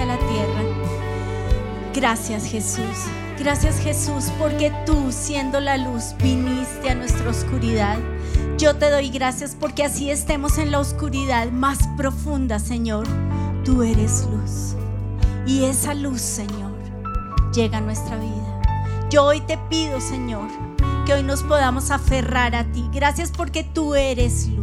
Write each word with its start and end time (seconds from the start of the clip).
a 0.00 0.06
la 0.06 0.18
tierra. 0.18 0.62
Gracias 1.94 2.46
Jesús. 2.46 3.06
Gracias 3.38 3.78
Jesús 3.78 4.30
porque 4.38 4.72
tú 4.86 5.10
siendo 5.10 5.60
la 5.60 5.76
luz, 5.76 6.14
viniste 6.22 6.90
a 6.90 6.94
nuestra 6.94 7.30
oscuridad. 7.30 7.98
Yo 8.58 8.76
te 8.76 8.90
doy 8.90 9.08
gracias 9.08 9.56
porque 9.58 9.84
así 9.84 10.10
estemos 10.10 10.58
en 10.58 10.70
la 10.70 10.78
oscuridad 10.80 11.50
más 11.50 11.78
profunda, 11.96 12.58
Señor. 12.58 13.06
Tú 13.64 13.82
eres 13.82 14.26
luz. 14.30 14.76
Y 15.46 15.64
esa 15.64 15.94
luz, 15.94 16.20
Señor, 16.20 16.74
llega 17.54 17.78
a 17.78 17.80
nuestra 17.80 18.16
vida. 18.16 18.62
Yo 19.10 19.24
hoy 19.24 19.40
te 19.40 19.58
pido, 19.70 20.00
Señor, 20.00 20.48
que 21.06 21.14
hoy 21.14 21.22
nos 21.22 21.42
podamos 21.42 21.90
aferrar 21.90 22.54
a 22.54 22.64
ti. 22.64 22.88
Gracias 22.92 23.32
porque 23.34 23.64
tú 23.64 23.94
eres 23.94 24.48
luz. 24.48 24.59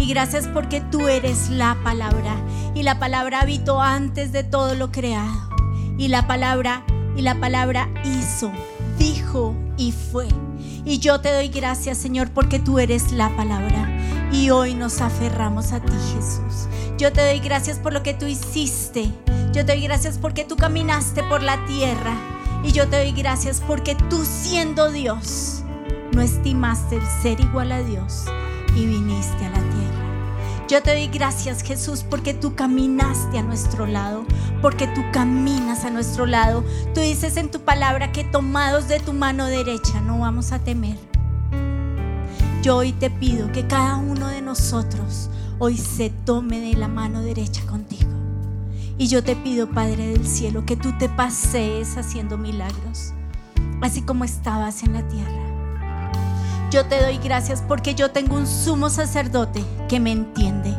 Y 0.00 0.06
gracias 0.06 0.48
porque 0.48 0.80
tú 0.80 1.08
eres 1.08 1.50
la 1.50 1.76
palabra. 1.84 2.34
Y 2.74 2.84
la 2.84 2.98
palabra 2.98 3.42
habitó 3.42 3.82
antes 3.82 4.32
de 4.32 4.42
todo 4.42 4.74
lo 4.74 4.90
creado. 4.90 5.50
Y 5.98 6.08
la 6.08 6.26
palabra, 6.26 6.84
y 7.16 7.20
la 7.20 7.38
palabra 7.38 7.90
hizo, 8.04 8.50
dijo 8.98 9.54
y 9.76 9.92
fue. 9.92 10.26
Y 10.86 11.00
yo 11.00 11.20
te 11.20 11.30
doy 11.34 11.48
gracias, 11.48 11.98
Señor, 11.98 12.30
porque 12.30 12.58
tú 12.58 12.78
eres 12.78 13.12
la 13.12 13.36
palabra. 13.36 13.88
Y 14.32 14.48
hoy 14.48 14.72
nos 14.74 15.02
aferramos 15.02 15.72
a 15.72 15.80
ti, 15.80 15.92
Jesús. 16.14 16.66
Yo 16.96 17.12
te 17.12 17.20
doy 17.20 17.40
gracias 17.40 17.78
por 17.78 17.92
lo 17.92 18.02
que 18.02 18.14
tú 18.14 18.24
hiciste. 18.24 19.10
Yo 19.52 19.66
te 19.66 19.72
doy 19.72 19.82
gracias 19.82 20.16
porque 20.16 20.44
tú 20.44 20.56
caminaste 20.56 21.22
por 21.24 21.42
la 21.42 21.62
tierra. 21.66 22.14
Y 22.64 22.72
yo 22.72 22.88
te 22.88 22.96
doy 22.96 23.12
gracias 23.12 23.62
porque 23.66 23.96
tú 24.08 24.24
siendo 24.24 24.90
Dios, 24.90 25.62
no 26.12 26.22
estimaste 26.22 26.96
el 26.96 27.06
ser 27.22 27.38
igual 27.40 27.72
a 27.72 27.82
Dios 27.82 28.24
y 28.74 28.86
viniste 28.86 29.44
a 29.44 29.50
la 29.50 29.54
tierra. 29.54 29.69
Yo 30.70 30.80
te 30.84 30.92
doy 30.92 31.08
gracias 31.08 31.64
Jesús 31.64 32.04
porque 32.08 32.32
tú 32.32 32.54
caminaste 32.54 33.38
a 33.38 33.42
nuestro 33.42 33.86
lado, 33.86 34.24
porque 34.62 34.86
tú 34.86 35.00
caminas 35.12 35.84
a 35.84 35.90
nuestro 35.90 36.26
lado. 36.26 36.64
Tú 36.94 37.00
dices 37.00 37.36
en 37.38 37.50
tu 37.50 37.58
palabra 37.62 38.12
que 38.12 38.22
tomados 38.22 38.86
de 38.86 39.00
tu 39.00 39.12
mano 39.12 39.46
derecha 39.46 40.00
no 40.00 40.20
vamos 40.20 40.52
a 40.52 40.60
temer. 40.60 40.96
Yo 42.62 42.76
hoy 42.76 42.92
te 42.92 43.10
pido 43.10 43.50
que 43.50 43.66
cada 43.66 43.96
uno 43.96 44.28
de 44.28 44.42
nosotros 44.42 45.28
hoy 45.58 45.76
se 45.76 46.10
tome 46.10 46.60
de 46.60 46.74
la 46.74 46.86
mano 46.86 47.20
derecha 47.20 47.66
contigo. 47.66 48.12
Y 48.96 49.08
yo 49.08 49.24
te 49.24 49.34
pido, 49.34 49.68
Padre 49.70 50.06
del 50.06 50.24
cielo, 50.24 50.64
que 50.66 50.76
tú 50.76 50.96
te 50.98 51.08
pasees 51.08 51.96
haciendo 51.96 52.38
milagros, 52.38 53.12
así 53.80 54.02
como 54.02 54.22
estabas 54.22 54.84
en 54.84 54.92
la 54.92 55.02
tierra. 55.08 55.49
Yo 56.70 56.86
te 56.86 57.02
doy 57.02 57.18
gracias 57.18 57.64
porque 57.66 57.96
yo 57.96 58.12
tengo 58.12 58.36
un 58.36 58.46
sumo 58.46 58.90
sacerdote 58.90 59.64
que 59.88 59.98
me 59.98 60.12
entiende. 60.12 60.72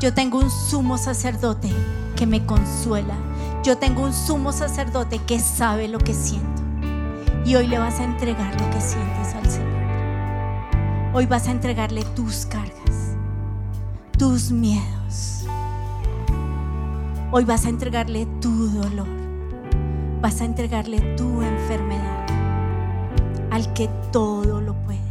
Yo 0.00 0.14
tengo 0.14 0.38
un 0.38 0.48
sumo 0.48 0.96
sacerdote 0.98 1.68
que 2.14 2.26
me 2.26 2.46
consuela. 2.46 3.16
Yo 3.64 3.76
tengo 3.76 4.02
un 4.02 4.12
sumo 4.12 4.52
sacerdote 4.52 5.18
que 5.18 5.40
sabe 5.40 5.88
lo 5.88 5.98
que 5.98 6.14
siento. 6.14 6.62
Y 7.44 7.56
hoy 7.56 7.66
le 7.66 7.80
vas 7.80 7.98
a 7.98 8.04
entregar 8.04 8.52
lo 8.60 8.70
que 8.70 8.80
sientes 8.80 9.34
al 9.34 9.50
Señor. 9.50 11.12
Hoy 11.12 11.26
vas 11.26 11.48
a 11.48 11.50
entregarle 11.50 12.04
tus 12.14 12.46
cargas, 12.46 13.16
tus 14.16 14.52
miedos. 14.52 15.44
Hoy 17.32 17.44
vas 17.44 17.66
a 17.66 17.68
entregarle 17.68 18.26
tu 18.40 18.68
dolor. 18.68 19.08
Vas 20.20 20.40
a 20.40 20.44
entregarle 20.44 21.00
tu 21.16 21.42
enfermedad 21.42 22.26
al 23.50 23.72
que 23.72 23.88
todo 24.12 24.60
lo 24.60 24.74
puede. 24.84 25.01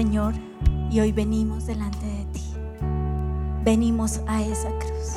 Señor, 0.00 0.32
y 0.90 0.98
hoy 1.00 1.12
venimos 1.12 1.66
delante 1.66 2.06
de 2.06 2.24
ti. 2.32 2.40
Venimos 3.62 4.22
a 4.26 4.42
esa 4.42 4.70
cruz. 4.78 5.16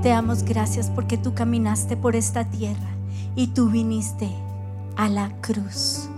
Te 0.00 0.08
damos 0.08 0.42
gracias 0.42 0.88
porque 0.88 1.18
tú 1.18 1.34
caminaste 1.34 1.98
por 1.98 2.16
esta 2.16 2.48
tierra 2.48 2.88
y 3.36 3.48
tú 3.48 3.68
viniste 3.68 4.30
a 4.96 5.10
la 5.10 5.28
cruz 5.42 6.08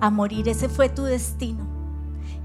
a 0.00 0.08
morir. 0.08 0.48
Ese 0.48 0.70
fue 0.70 0.88
tu 0.88 1.02
destino. 1.02 1.66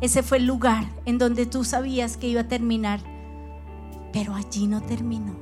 Ese 0.02 0.22
fue 0.22 0.40
el 0.40 0.48
lugar 0.48 0.84
en 1.06 1.18
donde 1.18 1.46
tú 1.46 1.64
sabías 1.64 2.18
que 2.18 2.28
iba 2.28 2.42
a 2.42 2.50
terminar. 2.50 3.00
Pero 4.12 4.36
allí 4.36 4.68
no 4.68 4.82
terminó 4.82 5.34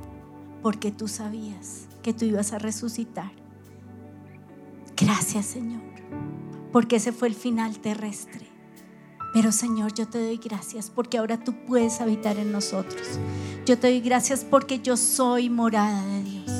porque 0.62 0.92
tú 0.92 1.08
sabías 1.08 1.88
que 2.00 2.14
tú 2.14 2.26
ibas 2.26 2.52
a 2.52 2.60
resucitar. 2.60 3.32
Gracias 4.96 5.46
Señor, 5.46 5.82
porque 6.70 6.94
ese 6.94 7.10
fue 7.10 7.26
el 7.26 7.34
final 7.34 7.80
terrestre. 7.80 8.51
Pero 9.32 9.50
Señor, 9.50 9.94
yo 9.94 10.06
te 10.06 10.18
doy 10.18 10.36
gracias 10.36 10.90
porque 10.94 11.16
ahora 11.16 11.38
tú 11.38 11.54
puedes 11.66 12.02
habitar 12.02 12.36
en 12.36 12.52
nosotros. 12.52 13.18
Yo 13.64 13.78
te 13.78 13.86
doy 13.86 14.00
gracias 14.00 14.44
porque 14.44 14.80
yo 14.80 14.98
soy 14.98 15.48
morada 15.48 16.04
de 16.04 16.22
Dios. 16.22 16.50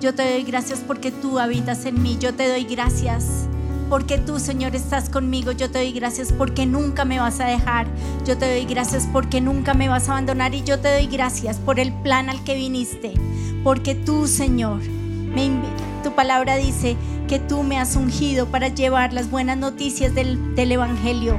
Yo 0.00 0.12
te 0.12 0.28
doy 0.28 0.42
gracias 0.42 0.80
porque 0.80 1.12
tú 1.12 1.38
habitas 1.38 1.84
en 1.84 2.02
mí. 2.02 2.16
Yo 2.18 2.34
te 2.34 2.48
doy 2.48 2.64
gracias 2.64 3.46
porque 3.88 4.18
tú, 4.18 4.40
Señor, 4.40 4.74
estás 4.74 5.08
conmigo. 5.08 5.52
Yo 5.52 5.70
te 5.70 5.78
doy 5.78 5.92
gracias 5.92 6.32
porque 6.32 6.66
nunca 6.66 7.04
me 7.04 7.20
vas 7.20 7.38
a 7.38 7.46
dejar. 7.46 7.86
Yo 8.26 8.36
te 8.36 8.50
doy 8.50 8.64
gracias 8.64 9.08
porque 9.12 9.40
nunca 9.40 9.74
me 9.74 9.88
vas 9.88 10.08
a 10.08 10.12
abandonar. 10.12 10.52
Y 10.52 10.64
yo 10.64 10.80
te 10.80 10.92
doy 10.92 11.06
gracias 11.06 11.58
por 11.58 11.78
el 11.78 11.92
plan 12.02 12.28
al 12.28 12.42
que 12.42 12.56
viniste. 12.56 13.14
Porque 13.62 13.94
tú, 13.94 14.26
Señor. 14.26 14.80
Tu 16.02 16.12
palabra 16.14 16.56
dice 16.56 16.96
que 17.28 17.38
tú 17.38 17.62
me 17.62 17.78
has 17.78 17.94
ungido 17.94 18.46
para 18.46 18.68
llevar 18.68 19.12
las 19.12 19.30
buenas 19.30 19.58
noticias 19.58 20.14
del 20.14 20.72
Evangelio 20.72 21.38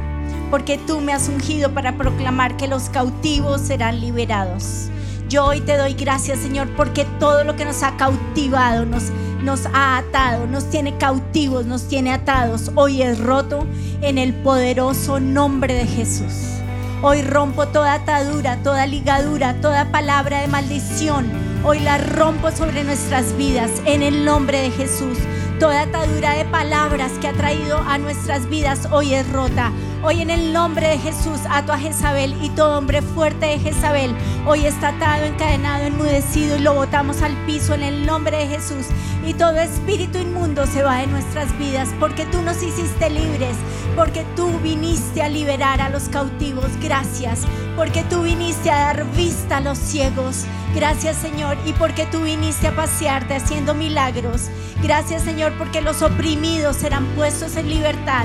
porque 0.50 0.78
tú 0.78 1.02
me 1.02 1.14
has 1.14 1.28
ungido 1.30 1.72
para 1.74 1.98
proclamar 1.98 2.58
que 2.58 2.68
los 2.68 2.90
cautivos 2.90 3.62
serán 3.62 4.00
liberados. 4.00 4.90
Yo 5.30 5.46
hoy 5.46 5.60
te 5.60 5.76
doy 5.76 5.94
gracias, 5.94 6.40
Señor, 6.40 6.70
porque 6.78 7.06
todo 7.20 7.44
lo 7.44 7.56
que 7.56 7.66
nos 7.66 7.84
ha 7.84 7.98
cautivado, 7.98 8.86
nos, 8.86 9.12
nos 9.44 9.66
ha 9.74 9.98
atado, 9.98 10.48
nos 10.48 10.70
tiene 10.70 10.98
cautivos, 10.98 11.66
nos 11.66 11.88
tiene 11.90 12.14
atados, 12.14 12.72
hoy 12.76 13.02
es 13.02 13.20
roto 13.20 13.68
en 14.02 14.18
el 14.18 14.34
poderoso 14.34 15.20
nombre 15.20 15.74
de 15.74 15.86
Jesús. 15.86 16.58
Hoy 17.02 17.22
rompo 17.22 17.68
toda 17.68 17.94
atadura, 17.94 18.58
toda 18.64 18.88
ligadura, 18.88 19.62
toda 19.62 19.92
palabra 19.92 20.42
de 20.42 20.48
maldición. 20.48 21.30
Hoy 21.64 21.80
la 21.80 21.98
rompo 22.00 22.50
sobre 22.52 22.84
nuestras 22.84 23.38
vidas 23.38 23.70
en 23.86 24.02
el 24.02 24.26
nombre 24.26 24.62
de 24.62 24.72
Jesús. 24.72 25.18
Toda 25.60 25.82
atadura 25.82 26.34
de 26.34 26.46
palabras 26.46 27.12
que 27.20 27.28
ha 27.28 27.34
traído 27.34 27.78
a 27.78 27.98
nuestras 27.98 28.50
vidas 28.50 28.88
hoy 28.92 29.14
es 29.14 29.30
rota. 29.32 29.72
Hoy 30.08 30.22
en 30.22 30.30
el 30.30 30.54
nombre 30.54 30.88
de 30.88 31.00
Jesús 31.00 31.42
ato 31.50 31.74
a 31.74 31.78
Jezabel 31.78 32.34
y 32.42 32.48
todo 32.52 32.78
hombre 32.78 33.02
fuerte 33.02 33.48
de 33.48 33.60
Jezabel 33.60 34.16
hoy 34.46 34.66
está 34.66 34.88
atado, 34.88 35.26
encadenado, 35.26 35.84
enmudecido 35.84 36.56
y 36.56 36.62
lo 36.62 36.76
botamos 36.76 37.22
al 37.22 37.36
piso 37.46 37.74
en 37.74 37.84
el 37.84 38.06
nombre 38.06 38.38
de 38.38 38.48
Jesús. 38.48 38.86
Y 39.26 39.34
todo 39.34 39.58
espíritu 39.58 40.18
inmundo 40.18 40.66
se 40.66 40.82
va 40.82 41.00
de 41.00 41.08
nuestras 41.08 41.60
vidas 41.60 41.90
porque 42.00 42.26
tú 42.26 42.42
nos 42.42 42.64
hiciste 42.64 43.10
libres, 43.10 43.58
porque 43.98 44.26
tú 44.38 44.48
viniste 44.60 45.22
a 45.22 45.28
liberar 45.28 45.82
a 45.82 45.90
los 45.90 46.08
cautivos. 46.08 46.72
Gracias, 46.82 47.42
porque 47.76 48.04
tú 48.04 48.22
viniste 48.22 48.72
a 48.72 48.94
dar 48.94 49.12
vista 49.12 49.58
a 49.58 49.62
los 49.62 49.78
ciegos. 49.78 50.46
Gracias 50.74 51.18
Señor 51.18 51.58
y 51.66 51.74
porque 51.74 52.06
tú 52.06 52.22
viniste 52.22 52.68
a 52.68 52.76
pasearte 52.78 53.36
haciendo 53.36 53.74
milagros. 53.74 54.44
Gracias 54.82 55.24
Señor 55.24 55.52
porque 55.58 55.82
los 55.82 56.02
oprimidos 56.02 56.78
serán 56.78 57.06
puestos 57.08 57.58
en 57.58 57.68
libertad. 57.68 58.24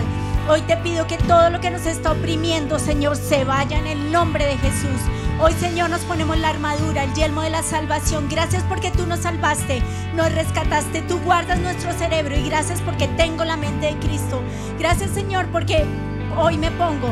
Hoy 0.49 0.61
te 0.62 0.77
pido 0.79 1.06
que 1.06 1.19
todo 1.19 1.50
lo 1.50 1.61
que 1.61 1.71
nos 1.71 1.87
está 1.87 2.11
oprimiendo, 2.11 2.81
Señor, 2.81 3.17
se 3.17 3.44
vaya 3.44 3.79
en 3.79 3.87
el 3.87 4.11
nombre 4.11 4.44
de 4.44 4.59
Jesús. 4.59 5.00
Hoy, 5.41 5.53
Señor, 5.53 5.89
nos 5.89 6.00
ponemos 6.00 6.37
la 6.37 6.49
armadura, 6.49 7.05
el 7.05 7.15
yelmo 7.15 7.43
de 7.43 7.50
la 7.50 7.62
salvación. 7.62 8.29
Gracias 8.29 8.65
porque 8.65 8.91
tú 8.91 9.06
nos 9.06 9.21
salvaste, 9.21 9.83
nos 10.15 10.33
rescataste, 10.35 11.03
tú 11.03 11.21
guardas 11.21 11.61
nuestro 11.61 11.93
cerebro 11.93 12.37
y 12.37 12.49
gracias 12.49 12.81
porque 12.81 13.06
tengo 13.09 13.44
la 13.44 13.56
mente 13.56 13.87
de 13.87 13.99
Cristo. 14.00 14.43
Gracias, 14.81 15.12
Señor, 15.12 15.46
porque 15.53 15.84
hoy 16.37 16.58
me 16.58 16.72
pongo 16.72 17.08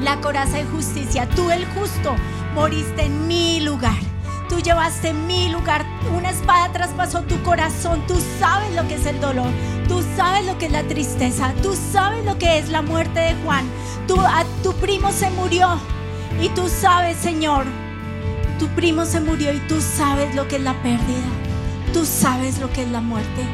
la 0.00 0.20
coraza 0.20 0.56
de 0.56 0.64
justicia. 0.64 1.28
Tú, 1.28 1.50
el 1.50 1.64
justo, 1.66 2.16
moriste 2.54 3.04
en 3.04 3.28
mi 3.28 3.60
lugar. 3.60 4.09
Tú 4.50 4.58
llevaste 4.58 5.12
mi 5.14 5.48
lugar. 5.48 5.86
Una 6.12 6.30
espada 6.30 6.72
traspasó 6.72 7.22
tu 7.22 7.40
corazón. 7.44 8.04
Tú 8.08 8.16
sabes 8.40 8.74
lo 8.74 8.86
que 8.88 8.96
es 8.96 9.06
el 9.06 9.20
dolor. 9.20 9.46
Tú 9.86 10.02
sabes 10.16 10.44
lo 10.44 10.58
que 10.58 10.66
es 10.66 10.72
la 10.72 10.82
tristeza. 10.82 11.54
Tú 11.62 11.76
sabes 11.92 12.24
lo 12.24 12.36
que 12.36 12.58
es 12.58 12.68
la 12.68 12.82
muerte 12.82 13.20
de 13.20 13.36
Juan. 13.44 13.64
Tu, 14.08 14.72
primo 14.72 15.12
se 15.12 15.30
murió. 15.30 15.78
Y 16.42 16.48
tú 16.48 16.68
sabes, 16.68 17.16
Señor. 17.16 17.64
Tu 18.58 18.66
primo 18.70 19.04
se 19.04 19.20
murió 19.20 19.52
y 19.52 19.60
tú 19.60 19.80
sabes 19.80 20.34
lo 20.34 20.48
que 20.48 20.56
es 20.56 20.62
la 20.62 20.74
pérdida. 20.82 21.28
Tú 21.92 22.04
sabes 22.04 22.58
lo 22.58 22.72
que 22.72 22.82
es 22.82 22.90
la 22.90 23.00
muerte. 23.00 23.46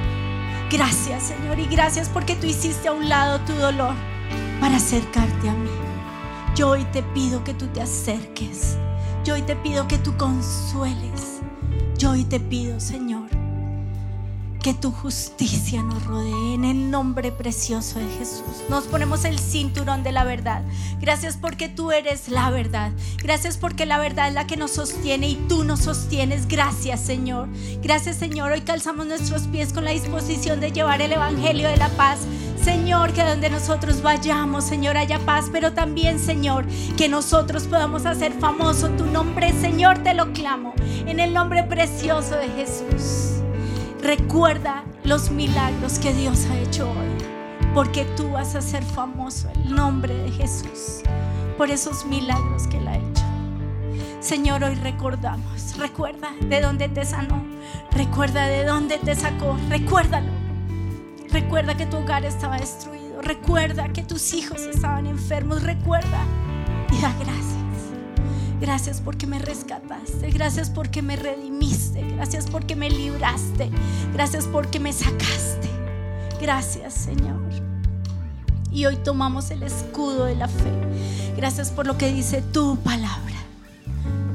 Gracias, 0.70 1.24
Señor. 1.24 1.58
Y 1.58 1.66
gracias 1.66 2.08
porque 2.08 2.36
tú 2.36 2.46
hiciste 2.46 2.88
a 2.88 2.92
un 2.92 3.10
lado 3.10 3.40
tu 3.40 3.52
dolor 3.52 3.94
para 4.60 4.78
acercarte 4.78 5.50
a 5.50 5.52
mí. 5.52 5.70
Yo 6.54 6.70
hoy 6.70 6.84
te 6.86 7.02
pido 7.02 7.44
que 7.44 7.52
tú 7.52 7.66
te 7.66 7.82
acerques. 7.82 8.78
Yo 9.26 9.34
hoy 9.34 9.42
te 9.42 9.56
pido 9.56 9.88
que 9.88 9.98
tú 9.98 10.16
consueles. 10.16 11.40
Yo 11.98 12.12
hoy 12.12 12.22
te 12.22 12.38
pido, 12.38 12.78
Señor, 12.78 13.15
que 14.66 14.74
tu 14.74 14.90
justicia 14.90 15.80
nos 15.80 16.04
rodee 16.06 16.54
en 16.54 16.64
el 16.64 16.90
nombre 16.90 17.30
precioso 17.30 18.00
de 18.00 18.08
Jesús. 18.18 18.42
Nos 18.68 18.86
ponemos 18.86 19.24
el 19.24 19.38
cinturón 19.38 20.02
de 20.02 20.10
la 20.10 20.24
verdad. 20.24 20.64
Gracias 21.00 21.36
porque 21.36 21.68
tú 21.68 21.92
eres 21.92 22.28
la 22.28 22.50
verdad. 22.50 22.90
Gracias 23.18 23.58
porque 23.58 23.86
la 23.86 24.00
verdad 24.00 24.26
es 24.26 24.34
la 24.34 24.48
que 24.48 24.56
nos 24.56 24.72
sostiene 24.72 25.28
y 25.28 25.36
tú 25.36 25.62
nos 25.62 25.82
sostienes. 25.82 26.48
Gracias, 26.48 27.00
Señor. 27.00 27.48
Gracias, 27.80 28.16
Señor. 28.16 28.50
Hoy 28.50 28.62
calzamos 28.62 29.06
nuestros 29.06 29.42
pies 29.42 29.72
con 29.72 29.84
la 29.84 29.92
disposición 29.92 30.58
de 30.58 30.72
llevar 30.72 31.00
el 31.00 31.12
Evangelio 31.12 31.68
de 31.68 31.76
la 31.76 31.90
paz. 31.90 32.18
Señor, 32.60 33.12
que 33.12 33.22
donde 33.22 33.50
nosotros 33.50 34.02
vayamos, 34.02 34.64
Señor, 34.64 34.96
haya 34.96 35.20
paz, 35.20 35.44
pero 35.52 35.74
también, 35.74 36.18
Señor, 36.18 36.66
que 36.96 37.08
nosotros 37.08 37.68
podamos 37.68 38.04
hacer 38.04 38.32
famoso 38.32 38.88
tu 38.88 39.06
nombre. 39.06 39.52
Señor, 39.60 39.98
te 39.98 40.12
lo 40.12 40.32
clamo 40.32 40.74
en 41.06 41.20
el 41.20 41.32
nombre 41.32 41.62
precioso 41.62 42.34
de 42.34 42.48
Jesús. 42.48 43.25
Recuerda 44.02 44.84
los 45.04 45.30
milagros 45.30 45.98
que 45.98 46.12
Dios 46.12 46.46
ha 46.50 46.58
hecho 46.58 46.88
hoy, 46.90 47.72
porque 47.74 48.04
tú 48.16 48.30
vas 48.30 48.54
a 48.54 48.58
hacer 48.58 48.84
famoso 48.84 49.48
el 49.50 49.74
nombre 49.74 50.14
de 50.14 50.30
Jesús 50.30 51.02
por 51.56 51.70
esos 51.70 52.04
milagros 52.04 52.66
que 52.68 52.78
Él 52.78 52.88
ha 52.88 52.96
hecho. 52.96 53.24
Señor, 54.20 54.64
hoy 54.64 54.74
recordamos, 54.74 55.76
recuerda 55.78 56.30
de 56.42 56.60
dónde 56.60 56.88
te 56.88 57.04
sanó, 57.04 57.42
recuerda 57.90 58.46
de 58.46 58.64
dónde 58.64 58.98
te 58.98 59.14
sacó, 59.14 59.56
recuérdalo. 59.68 60.30
Recuerda 61.30 61.76
que 61.76 61.86
tu 61.86 61.96
hogar 61.96 62.24
estaba 62.24 62.58
destruido, 62.58 63.22
recuerda 63.22 63.88
que 63.92 64.02
tus 64.02 64.34
hijos 64.34 64.62
estaban 64.62 65.06
enfermos, 65.06 65.62
recuerda 65.62 66.24
y 66.90 67.00
da 67.00 67.12
gracias. 67.18 67.55
Gracias 68.60 69.02
porque 69.02 69.26
me 69.26 69.38
rescataste, 69.38 70.30
gracias 70.30 70.70
porque 70.70 71.02
me 71.02 71.16
redimiste, 71.16 72.02
gracias 72.12 72.46
porque 72.46 72.74
me 72.74 72.88
libraste, 72.88 73.70
gracias 74.14 74.46
porque 74.46 74.80
me 74.80 74.92
sacaste. 74.92 75.68
Gracias, 76.40 76.94
Señor. 76.94 77.42
Y 78.70 78.86
hoy 78.86 78.96
tomamos 78.96 79.50
el 79.50 79.62
escudo 79.62 80.24
de 80.24 80.36
la 80.36 80.48
fe. 80.48 80.72
Gracias 81.36 81.70
por 81.70 81.86
lo 81.86 81.96
que 81.98 82.12
dice 82.12 82.42
tu 82.42 82.76
palabra. 82.78 83.36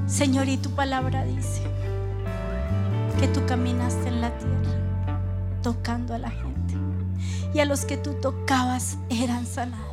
Señor, 0.07 0.49
y 0.49 0.57
tu 0.57 0.71
palabra 0.71 1.23
dice 1.25 1.61
que 3.19 3.27
tú 3.27 3.45
caminaste 3.45 4.07
en 4.07 4.21
la 4.21 4.35
tierra 4.37 5.21
tocando 5.61 6.13
a 6.13 6.17
la 6.17 6.31
gente. 6.31 6.75
Y 7.53 7.59
a 7.59 7.65
los 7.65 7.85
que 7.85 7.97
tú 7.97 8.13
tocabas 8.15 8.97
eran 9.09 9.45
sanados. 9.45 9.90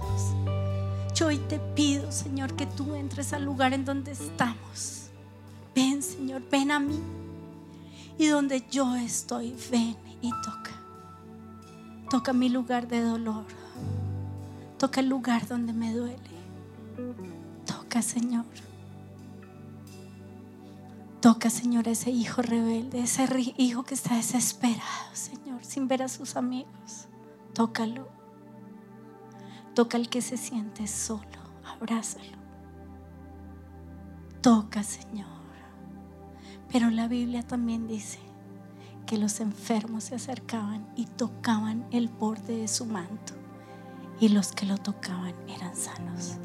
Yo 1.19 1.27
hoy 1.27 1.39
te 1.39 1.59
pido, 1.59 2.13
Señor, 2.13 2.55
que 2.55 2.65
tú 2.65 2.95
entres 2.95 3.33
al 3.33 3.45
lugar 3.45 3.75
en 3.75 3.85
donde 3.85 4.13
estamos. 4.13 5.09
Ven, 5.75 6.01
Señor, 6.01 6.45
ven 6.49 6.71
a 6.71 6.79
mí. 6.79 7.01
Y 8.19 8.29
donde 8.29 8.65
yo 8.71 8.95
estoy, 8.95 9.53
ven 9.69 9.97
y 10.23 10.31
toca. 10.31 10.71
Toca 12.09 12.33
mi 12.33 12.49
lugar 12.49 12.87
de 12.87 13.01
dolor. 13.01 13.47
Toca 14.79 15.01
el 15.01 15.09
lugar 15.09 15.49
donde 15.49 15.73
me 15.73 15.93
duele. 15.93 16.19
Toca, 17.67 18.01
Señor. 18.01 18.45
Toca, 21.21 21.51
Señor, 21.51 21.89
ese 21.89 22.13
hijo 22.13 22.43
rebelde, 22.43 23.01
ese 23.01 23.27
hijo 23.57 23.83
que 23.83 23.95
está 23.95 24.15
desesperado, 24.15 25.15
Señor, 25.15 25.65
sin 25.65 25.89
ver 25.89 26.05
a 26.05 26.09
sus 26.09 26.37
amigos. 26.37 27.09
Tócalo. 27.55 28.18
Toca 29.79 29.97
al 29.97 30.09
que 30.09 30.23
se 30.23 30.37
siente 30.37 30.89
solo. 30.89 31.23
Abrázalo. 31.65 32.37
Toca, 34.41 34.83
Señor. 34.83 35.29
Pero 36.73 36.91
la 36.91 37.07
Biblia 37.07 37.45
también 37.45 37.87
dice 37.87 38.19
que 39.07 39.19
los 39.19 39.39
enfermos 39.39 40.03
se 40.03 40.17
acercaban 40.17 40.85
y 40.97 41.07
tocaban 41.07 41.87
el 41.93 42.09
borde 42.09 42.57
de 42.57 42.67
su 42.67 42.87
manto. 42.87 43.35
Y 44.19 44.31
los 44.31 44.51
que 44.51 44.67
lo 44.67 44.79
tocaban 44.79 45.35
eran 45.47 45.77
sanos. 45.77 46.39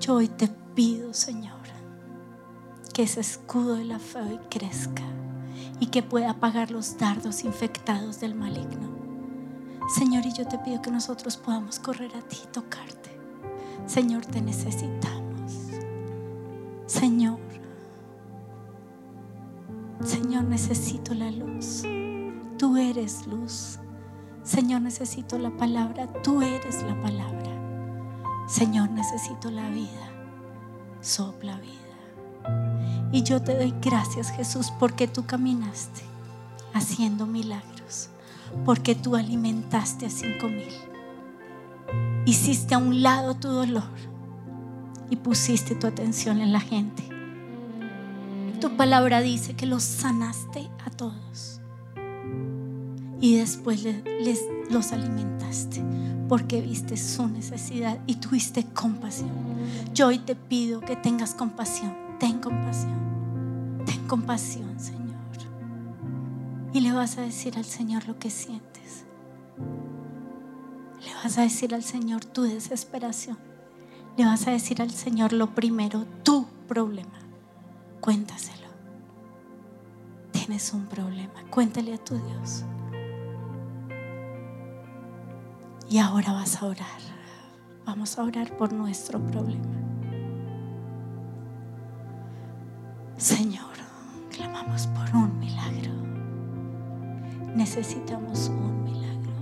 Yo 0.00 0.16
hoy 0.16 0.26
te 0.26 0.48
pido, 0.48 1.14
Señor, 1.14 1.62
que 2.92 3.04
ese 3.04 3.20
escudo 3.20 3.76
de 3.76 3.84
la 3.84 4.00
fe 4.00 4.18
hoy 4.18 4.40
crezca 4.50 5.04
y 5.78 5.86
que 5.86 6.02
pueda 6.02 6.30
apagar 6.30 6.72
los 6.72 6.98
dardos 6.98 7.44
infectados 7.44 8.18
del 8.18 8.34
maligno. 8.34 9.03
Señor, 9.88 10.24
y 10.26 10.32
yo 10.32 10.46
te 10.46 10.58
pido 10.58 10.80
que 10.80 10.90
nosotros 10.90 11.36
podamos 11.36 11.78
correr 11.78 12.14
a 12.16 12.22
ti 12.22 12.38
y 12.42 12.46
tocarte. 12.48 13.10
Señor, 13.86 14.24
te 14.24 14.40
necesitamos. 14.40 15.52
Señor, 16.86 17.38
Señor, 20.04 20.44
necesito 20.44 21.14
la 21.14 21.30
luz. 21.30 21.82
Tú 22.58 22.76
eres 22.76 23.26
luz. 23.26 23.78
Señor, 24.42 24.82
necesito 24.82 25.38
la 25.38 25.50
palabra. 25.56 26.06
Tú 26.22 26.42
eres 26.42 26.82
la 26.82 27.00
palabra. 27.00 27.50
Señor, 28.46 28.90
necesito 28.90 29.50
la 29.50 29.68
vida. 29.70 30.10
Sopla 31.00 31.56
vida. 31.58 33.10
Y 33.12 33.22
yo 33.22 33.40
te 33.40 33.56
doy 33.56 33.72
gracias, 33.80 34.30
Jesús, 34.30 34.72
porque 34.78 35.08
tú 35.08 35.24
caminaste 35.24 36.02
haciendo 36.74 37.26
milagros, 37.26 38.10
porque 38.64 38.94
tú 38.94 39.16
alimentaste 39.16 40.06
a 40.06 40.10
cinco 40.10 40.48
mil. 40.48 40.72
Hiciste 42.26 42.74
a 42.74 42.78
un 42.78 43.02
lado 43.02 43.34
tu 43.34 43.48
dolor 43.48 43.84
y 45.10 45.16
pusiste 45.16 45.74
tu 45.74 45.86
atención 45.86 46.40
en 46.40 46.52
la 46.52 46.60
gente. 46.60 47.02
Tu 48.60 48.76
palabra 48.76 49.20
dice 49.20 49.54
que 49.54 49.66
los 49.66 49.82
sanaste 49.82 50.68
a 50.86 50.90
todos 50.90 51.60
y 53.20 53.36
después 53.36 53.82
le- 53.82 54.02
les, 54.22 54.40
los 54.70 54.92
alimentaste 54.92 55.82
porque 56.28 56.62
viste 56.62 56.96
su 56.96 57.28
necesidad 57.28 57.98
y 58.06 58.14
tuviste 58.16 58.64
compasión. 58.64 59.30
Yo 59.92 60.06
hoy 60.08 60.18
te 60.18 60.34
pido 60.34 60.80
que 60.80 60.96
tengas 60.96 61.34
compasión, 61.34 61.94
ten 62.18 62.38
compasión, 62.40 62.94
ten 63.84 64.06
compasión, 64.06 64.80
Señor. 64.80 65.03
Y 66.74 66.80
le 66.80 66.92
vas 66.92 67.18
a 67.18 67.20
decir 67.20 67.56
al 67.56 67.64
Señor 67.64 68.08
lo 68.08 68.18
que 68.18 68.30
sientes. 68.30 69.04
Le 71.06 71.14
vas 71.14 71.38
a 71.38 71.42
decir 71.42 71.72
al 71.72 71.84
Señor 71.84 72.24
tu 72.24 72.42
desesperación. 72.42 73.38
Le 74.16 74.24
vas 74.24 74.48
a 74.48 74.50
decir 74.50 74.82
al 74.82 74.90
Señor 74.90 75.32
lo 75.32 75.54
primero, 75.54 76.04
tu 76.24 76.46
problema. 76.66 77.20
Cuéntaselo. 78.00 78.66
Tienes 80.32 80.74
un 80.74 80.86
problema, 80.86 81.44
cuéntale 81.48 81.94
a 81.94 81.98
tu 81.98 82.16
Dios. 82.16 82.64
Y 85.88 85.98
ahora 85.98 86.32
vas 86.32 86.60
a 86.60 86.66
orar. 86.66 87.00
Vamos 87.86 88.18
a 88.18 88.24
orar 88.24 88.56
por 88.56 88.72
nuestro 88.72 89.24
problema. 89.24 89.78
Señor, 93.16 93.74
clamamos 94.32 94.88
por 94.88 95.14
un 95.14 95.38
milagro. 95.38 96.13
Necesitamos 97.54 98.48
un 98.48 98.82
milagro. 98.82 99.32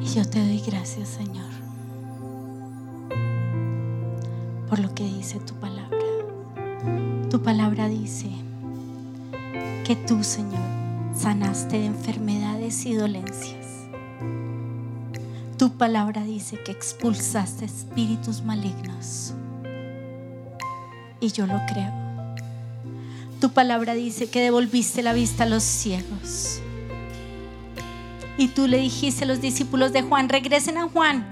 Y 0.00 0.04
yo 0.04 0.28
te 0.28 0.40
doy 0.40 0.60
gracias, 0.66 1.08
Señor, 1.08 1.46
por 4.68 4.80
lo 4.80 4.92
que 4.94 5.04
dice 5.04 5.38
tu 5.38 5.54
palabra. 5.54 5.98
Tu 7.30 7.40
palabra 7.40 7.88
dice 7.88 8.30
que 9.84 9.94
tú, 9.94 10.24
Señor, 10.24 10.58
sanaste 11.14 11.78
de 11.78 11.86
enfermedades 11.86 12.84
y 12.84 12.94
dolencias. 12.94 13.86
Tu 15.56 15.70
palabra 15.70 16.24
dice 16.24 16.58
que 16.64 16.72
expulsaste 16.72 17.64
espíritus 17.64 18.42
malignos. 18.42 19.34
Y 21.20 21.32
yo 21.32 21.46
lo 21.46 21.60
creo. 21.66 21.92
Tu 23.40 23.50
palabra 23.50 23.94
dice 23.94 24.28
que 24.28 24.40
devolviste 24.40 25.02
la 25.02 25.12
vista 25.12 25.44
a 25.44 25.46
los 25.46 25.62
ciegos. 25.62 26.60
Y 28.36 28.48
tú 28.48 28.68
le 28.68 28.78
dijiste 28.78 29.24
a 29.24 29.26
los 29.26 29.40
discípulos 29.40 29.92
de 29.92 30.02
Juan, 30.02 30.28
regresen 30.28 30.78
a 30.78 30.88
Juan 30.88 31.28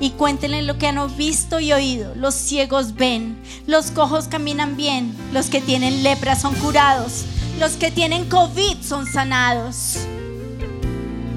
y 0.00 0.10
cuéntenle 0.10 0.62
lo 0.62 0.78
que 0.78 0.86
han 0.86 1.16
visto 1.16 1.60
y 1.60 1.72
oído. 1.72 2.14
Los 2.14 2.34
ciegos 2.34 2.94
ven, 2.94 3.36
los 3.66 3.90
cojos 3.90 4.28
caminan 4.28 4.76
bien, 4.76 5.14
los 5.32 5.46
que 5.50 5.60
tienen 5.60 6.02
lepra 6.02 6.34
son 6.34 6.54
curados, 6.54 7.24
los 7.60 7.72
que 7.72 7.90
tienen 7.90 8.28
COVID 8.28 8.82
son 8.82 9.06
sanados. 9.06 9.98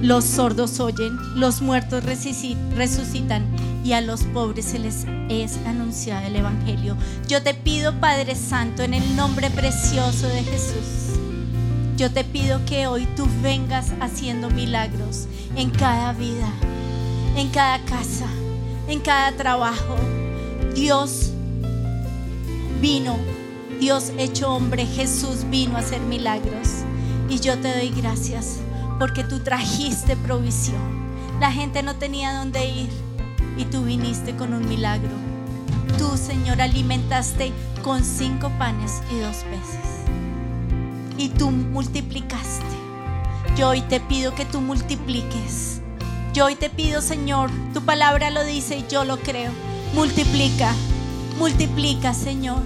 Los 0.02 0.24
sordos 0.24 0.80
oyen, 0.80 1.18
los 1.36 1.62
muertos 1.62 2.04
resuci- 2.06 2.58
resucitan 2.76 3.46
y 3.84 3.94
a 3.94 4.02
los 4.02 4.24
pobres 4.24 4.66
se 4.66 4.80
les 4.80 5.06
es 5.30 5.58
anunciado 5.66 6.28
el 6.28 6.36
Evangelio. 6.36 6.98
Yo 7.28 7.42
te 7.42 7.54
pido, 7.54 8.00
Padre 8.00 8.36
Santo, 8.36 8.84
en 8.84 8.94
el 8.94 9.16
nombre 9.16 9.50
precioso 9.50 10.28
de 10.28 10.44
Jesús, 10.44 11.20
yo 11.98 12.12
te 12.12 12.24
pido 12.24 12.66
que 12.66 12.88
hoy 12.88 13.08
tú 13.16 13.28
vengas 13.42 13.92
haciendo 14.00 14.50
milagros 14.50 15.28
en 15.56 15.70
cada 15.70 16.14
vida, 16.14 16.50
en 17.36 17.50
cada 17.50 17.80
casa, 17.80 18.28
en 18.88 19.00
cada 19.00 19.34
trabajo. 19.34 19.98
Dios 20.74 21.32
vino, 22.82 23.18
Dios 23.80 24.14
hecho 24.18 24.54
hombre, 24.54 24.86
Jesús 24.86 25.50
vino 25.50 25.76
a 25.76 25.80
hacer 25.80 26.00
milagros. 26.02 26.70
Y 27.30 27.40
yo 27.40 27.58
te 27.60 27.76
doy 27.76 27.90
gracias 27.90 28.60
porque 28.98 29.24
tú 29.24 29.40
trajiste 29.40 30.16
provisión. 30.16 31.10
La 31.40 31.52
gente 31.52 31.84
no 31.84 31.96
tenía 31.96 32.34
dónde 32.34 32.66
ir 32.66 33.09
y 33.60 33.66
tú 33.66 33.84
viniste 33.84 34.36
con 34.38 34.54
un 34.54 34.68
milagro. 34.70 35.10
Tú, 35.98 36.16
Señor, 36.16 36.62
alimentaste 36.62 37.52
con 37.84 38.06
cinco 38.06 38.50
panes 38.58 39.02
y 39.12 39.20
dos 39.20 39.36
peces. 39.44 39.90
Y 41.18 41.28
tú 41.30 41.52
multiplicaste. 41.52 42.64
Yo 43.58 43.70
hoy 43.70 43.82
te 43.82 44.00
pido 44.00 44.34
que 44.34 44.46
tú 44.46 44.62
multipliques. 44.62 45.82
Yo 46.34 46.46
hoy 46.46 46.56
te 46.56 46.70
pido, 46.70 47.02
Señor, 47.02 47.52
tu 47.74 47.82
palabra 47.82 48.30
lo 48.30 48.46
dice 48.46 48.78
y 48.78 48.86
yo 48.90 49.04
lo 49.04 49.18
creo. 49.18 49.52
Multiplica, 49.94 50.74
multiplica, 51.38 52.14
Señor. 52.14 52.64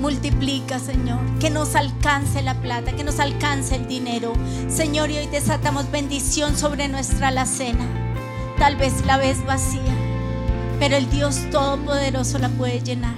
Multiplica, 0.00 0.80
Señor. 0.80 1.20
Que 1.38 1.50
nos 1.50 1.76
alcance 1.76 2.42
la 2.42 2.60
plata, 2.60 2.96
que 2.96 3.04
nos 3.04 3.20
alcance 3.20 3.76
el 3.76 3.86
dinero. 3.86 4.32
Señor, 4.68 5.12
y 5.12 5.18
hoy 5.18 5.28
desatamos 5.28 5.88
bendición 5.92 6.56
sobre 6.56 6.88
nuestra 6.88 7.28
alacena. 7.28 8.01
Tal 8.62 8.76
vez 8.76 9.04
la 9.06 9.16
ves 9.16 9.44
vacía, 9.44 9.92
pero 10.78 10.94
el 10.94 11.10
Dios 11.10 11.50
Todopoderoso 11.50 12.38
la 12.38 12.48
puede 12.48 12.80
llenar. 12.80 13.16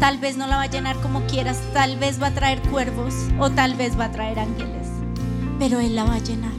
Tal 0.00 0.16
vez 0.16 0.38
no 0.38 0.46
la 0.46 0.56
va 0.56 0.62
a 0.62 0.70
llenar 0.70 0.96
como 1.02 1.26
quieras, 1.26 1.60
tal 1.74 1.98
vez 1.98 2.20
va 2.20 2.28
a 2.28 2.34
traer 2.34 2.62
cuervos 2.70 3.12
o 3.38 3.50
tal 3.50 3.74
vez 3.74 4.00
va 4.00 4.06
a 4.06 4.12
traer 4.12 4.38
ángeles, 4.38 4.88
pero 5.58 5.80
Él 5.80 5.94
la 5.94 6.04
va 6.04 6.14
a 6.14 6.18
llenar. 6.18 6.54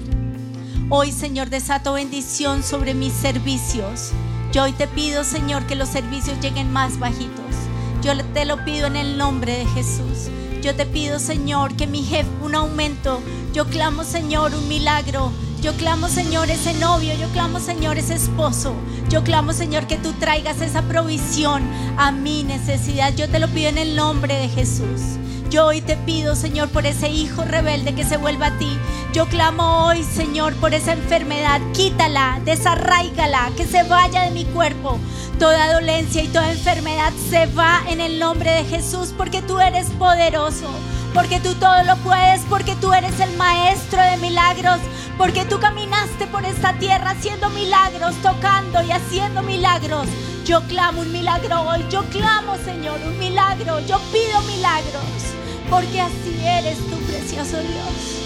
Hoy, 0.92 1.12
Señor, 1.12 1.50
desato 1.50 1.94
bendición 1.94 2.62
sobre 2.62 2.94
mis 2.94 3.12
servicios. 3.12 4.12
Yo 4.52 4.66
hoy 4.66 4.74
te 4.74 4.86
pido, 4.86 5.24
Señor, 5.24 5.66
que 5.66 5.74
los 5.74 5.90
servicios 5.90 6.40
lleguen 6.40 6.72
más 6.72 7.00
bajitos. 7.00 7.56
Yo 8.04 8.12
te 8.24 8.46
lo 8.46 8.64
pido 8.64 8.86
en 8.86 8.98
el 8.98 9.18
nombre 9.18 9.58
de 9.58 9.66
Jesús. 9.66 10.30
Yo 10.62 10.76
te 10.76 10.86
pido, 10.86 11.18
Señor, 11.18 11.76
que 11.76 11.88
mi 11.88 12.04
jefe, 12.04 12.30
un 12.44 12.54
aumento. 12.54 13.20
Yo 13.52 13.66
clamo, 13.66 14.04
Señor, 14.04 14.54
un 14.54 14.68
milagro. 14.68 15.32
Yo 15.66 15.74
clamo, 15.74 16.10
Señor, 16.10 16.52
ese 16.52 16.76
novio. 16.76 17.16
Yo 17.16 17.28
clamo, 17.30 17.60
Señor, 17.60 17.98
ese 17.98 18.14
esposo. 18.14 18.76
Yo 19.10 19.24
clamo, 19.24 19.52
Señor, 19.52 19.88
que 19.88 19.98
tú 19.98 20.14
traigas 20.14 20.62
esa 20.62 20.84
provisión 20.84 21.64
a 21.98 22.12
mi 22.12 22.44
necesidad. 22.44 23.16
Yo 23.16 23.28
te 23.28 23.40
lo 23.40 23.48
pido 23.48 23.70
en 23.70 23.80
el 23.80 23.96
nombre 23.96 24.36
de 24.36 24.48
Jesús. 24.48 25.18
Yo 25.50 25.66
hoy 25.66 25.82
te 25.82 25.98
pido, 25.98 26.36
Señor, 26.36 26.70
por 26.70 26.86
ese 26.86 27.10
hijo 27.10 27.44
rebelde 27.46 27.96
que 27.96 28.04
se 28.04 28.18
vuelva 28.18 28.48
a 28.48 28.58
ti. 28.60 28.78
Yo 29.12 29.26
clamo 29.26 29.88
hoy, 29.88 30.04
Señor, 30.04 30.54
por 30.58 30.76
esa 30.76 30.94
enfermedad. 30.94 31.60
Quítala, 31.74 32.40
desarraígala, 32.46 33.50
que 33.58 33.66
se 33.66 33.82
vaya 33.82 34.22
de 34.22 34.32
mi 34.32 34.46
cuerpo. 34.46 35.00
Toda 35.40 35.74
dolencia 35.74 36.22
y 36.22 36.28
toda 36.28 36.52
enfermedad 36.52 37.12
se 37.32 37.48
va 37.48 37.82
en 37.90 38.02
el 38.02 38.20
nombre 38.20 38.52
de 38.52 38.66
Jesús 38.66 39.16
porque 39.18 39.42
tú 39.42 39.60
eres 39.60 39.88
poderoso. 39.98 40.70
Porque 41.16 41.40
tú 41.40 41.56
todo 41.56 41.82
lo 41.86 41.96
puedes, 42.04 42.42
porque 42.50 42.76
tú 42.76 42.92
eres 42.92 43.22
el 43.22 43.38
maestro 43.38 44.02
de 44.02 44.18
milagros, 44.18 44.82
porque 45.18 45.46
tú 45.46 45.62
caminaste 45.62 46.28
por 46.28 46.44
esta 46.44 46.78
tierra 46.78 47.12
haciendo 47.12 47.50
milagros, 47.52 48.16
tocando 48.22 48.84
y 48.84 48.92
haciendo 48.92 49.42
milagros. 49.42 50.10
Yo 50.46 50.62
clamo 50.68 51.00
un 51.02 51.14
milagro 51.14 51.62
hoy, 51.62 51.86
yo 51.90 52.04
clamo 52.10 52.58
Señor 52.58 53.00
un 53.08 53.18
milagro, 53.18 53.80
yo 53.80 53.98
pido 54.12 54.42
milagros, 54.42 55.34
porque 55.70 56.02
así 56.02 56.36
eres 56.44 56.78
tu 56.80 56.98
precioso 57.08 57.60
Dios. 57.60 58.22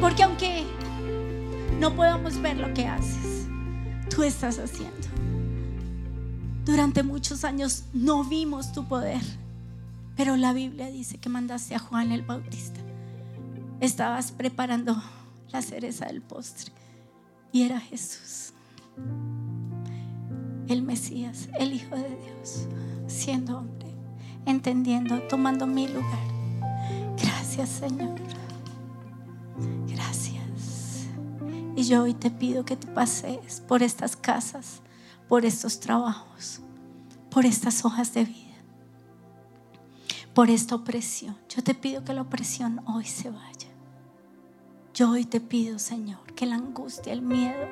Porque 0.00 0.22
aunque 0.22 0.64
no 1.78 1.94
podamos 1.94 2.40
ver 2.40 2.56
lo 2.56 2.72
que 2.72 2.86
haces, 2.86 3.48
tú 4.08 4.22
estás 4.22 4.58
haciendo. 4.58 4.94
Durante 6.64 7.02
muchos 7.02 7.44
años 7.44 7.84
no 7.92 8.24
vimos 8.24 8.72
tu 8.72 8.88
poder, 8.88 9.20
pero 10.16 10.36
la 10.36 10.52
Biblia 10.52 10.90
dice 10.90 11.18
que 11.18 11.28
mandaste 11.28 11.74
a 11.74 11.78
Juan 11.78 12.12
el 12.12 12.22
Bautista. 12.22 12.80
Estabas 13.80 14.32
preparando 14.32 15.02
la 15.50 15.62
cereza 15.62 16.06
del 16.06 16.22
postre 16.22 16.72
y 17.52 17.62
era 17.62 17.78
Jesús, 17.80 18.52
el 20.68 20.82
Mesías, 20.82 21.48
el 21.58 21.72
Hijo 21.72 21.94
de 21.96 22.08
Dios, 22.08 22.66
siendo 23.06 23.58
hombre, 23.58 23.88
entendiendo, 24.46 25.20
tomando 25.22 25.66
mi 25.66 25.88
lugar. 25.88 26.26
Gracias 27.16 27.68
Señor. 27.68 28.20
Gracias. 29.86 31.06
Y 31.76 31.84
yo 31.84 32.02
hoy 32.02 32.14
te 32.14 32.30
pido 32.30 32.64
que 32.64 32.76
tú 32.76 32.92
pases 32.94 33.60
por 33.66 33.82
estas 33.82 34.16
casas, 34.16 34.80
por 35.28 35.44
estos 35.44 35.80
trabajos, 35.80 36.60
por 37.30 37.46
estas 37.46 37.84
hojas 37.84 38.14
de 38.14 38.24
vida, 38.24 38.43
por 40.34 40.50
esta 40.50 40.74
opresión. 40.74 41.36
Yo 41.48 41.62
te 41.62 41.74
pido 41.74 42.04
que 42.04 42.12
la 42.12 42.22
opresión 42.22 42.80
hoy 42.86 43.04
se 43.04 43.30
vaya. 43.30 43.68
Yo 44.92 45.10
hoy 45.10 45.24
te 45.24 45.40
pido, 45.40 45.80
Señor, 45.80 46.20
que 46.36 46.46
la 46.46 46.54
angustia, 46.54 47.12
el 47.12 47.20
miedo, 47.20 47.66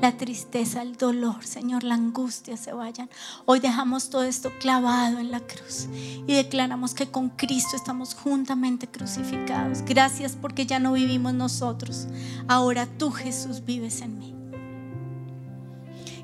la 0.00 0.16
tristeza, 0.16 0.80
el 0.80 0.96
dolor, 0.96 1.44
Señor, 1.44 1.84
la 1.84 1.94
angustia 1.94 2.56
se 2.56 2.72
vayan. 2.72 3.10
Hoy 3.44 3.60
dejamos 3.60 4.08
todo 4.08 4.22
esto 4.22 4.50
clavado 4.58 5.18
en 5.18 5.30
la 5.30 5.40
cruz 5.40 5.88
y 6.26 6.32
declaramos 6.32 6.94
que 6.94 7.10
con 7.10 7.28
Cristo 7.28 7.76
estamos 7.76 8.14
juntamente 8.14 8.86
crucificados. 8.88 9.82
Gracias 9.82 10.34
porque 10.40 10.64
ya 10.64 10.78
no 10.78 10.94
vivimos 10.94 11.34
nosotros. 11.34 12.06
Ahora 12.48 12.86
tú, 12.86 13.10
Jesús, 13.10 13.66
vives 13.66 14.00
en 14.00 14.18
mí. 14.18 14.41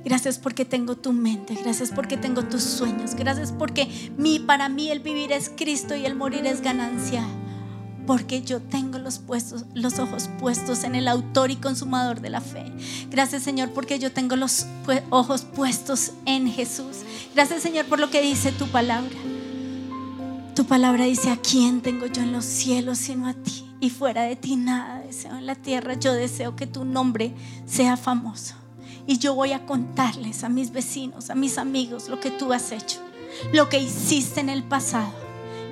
Gracias 0.09 0.38
porque 0.38 0.64
tengo 0.64 0.97
tu 0.97 1.12
mente, 1.12 1.55
gracias 1.62 1.90
porque 1.90 2.16
tengo 2.16 2.42
tus 2.42 2.62
sueños, 2.62 3.14
gracias 3.14 3.53
porque 3.53 4.11
mi, 4.16 4.38
para 4.38 4.71
mí 4.71 4.88
el 4.90 5.01
vivir 5.01 5.33
es 5.33 5.53
Cristo 5.55 5.94
y 5.94 6.07
el 6.07 6.14
morir 6.14 6.47
es 6.47 6.62
ganancia 6.62 7.23
porque 8.07 8.40
yo 8.40 8.62
tengo 8.62 8.97
los, 8.97 9.21
los 9.75 9.99
ojos 9.99 10.31
puestos 10.40 10.85
en 10.85 10.94
el 10.94 11.09
autor 11.09 11.51
y 11.51 11.57
consumador 11.57 12.23
de 12.23 12.31
la 12.31 12.40
fe. 12.40 12.73
Gracias 13.11 13.42
Señor 13.42 13.73
porque 13.73 13.99
yo 13.99 14.11
tengo 14.11 14.35
los 14.35 14.64
ojos 15.11 15.42
puestos 15.42 16.12
en 16.25 16.51
Jesús. 16.51 17.01
Gracias 17.35 17.61
Señor 17.61 17.85
por 17.85 18.01
lo 18.01 18.09
que 18.09 18.23
dice 18.23 18.51
tu 18.51 18.66
palabra. 18.68 19.14
Tu 20.57 20.64
palabra 20.64 21.05
dice, 21.05 21.29
¿a 21.29 21.37
quién 21.37 21.83
tengo 21.83 22.07
yo 22.07 22.23
en 22.23 22.33
los 22.33 22.47
cielos 22.47 22.97
sino 22.97 23.29
a 23.29 23.35
ti? 23.35 23.71
Y 23.79 23.90
fuera 23.90 24.23
de 24.23 24.37
ti 24.37 24.57
nada 24.57 25.03
deseo 25.03 25.37
en 25.37 25.44
la 25.44 25.55
tierra. 25.55 25.92
Yo 26.01 26.14
deseo 26.14 26.57
que 26.57 26.66
tu 26.66 26.87
nombre 26.87 27.35
sea 27.66 27.99
famoso. 27.99 28.55
Y 29.09 29.16
yo 29.16 29.35
voy 29.35 29.53
a 29.53 29.64
contarles 29.64 30.44
a 30.44 30.51
mis 30.51 30.71
vecinos, 30.71 31.31
a 31.31 31.35
mis 31.35 31.57
amigos, 31.57 32.11
lo 32.11 32.21
que 32.21 32.31
tú 32.31 32.53
has 32.53 32.73
hecho, 32.73 33.01
lo 33.55 33.71
que 33.71 33.81
hiciste 33.81 34.40
en 34.40 34.51
el 34.51 34.62
pasado 34.62 35.14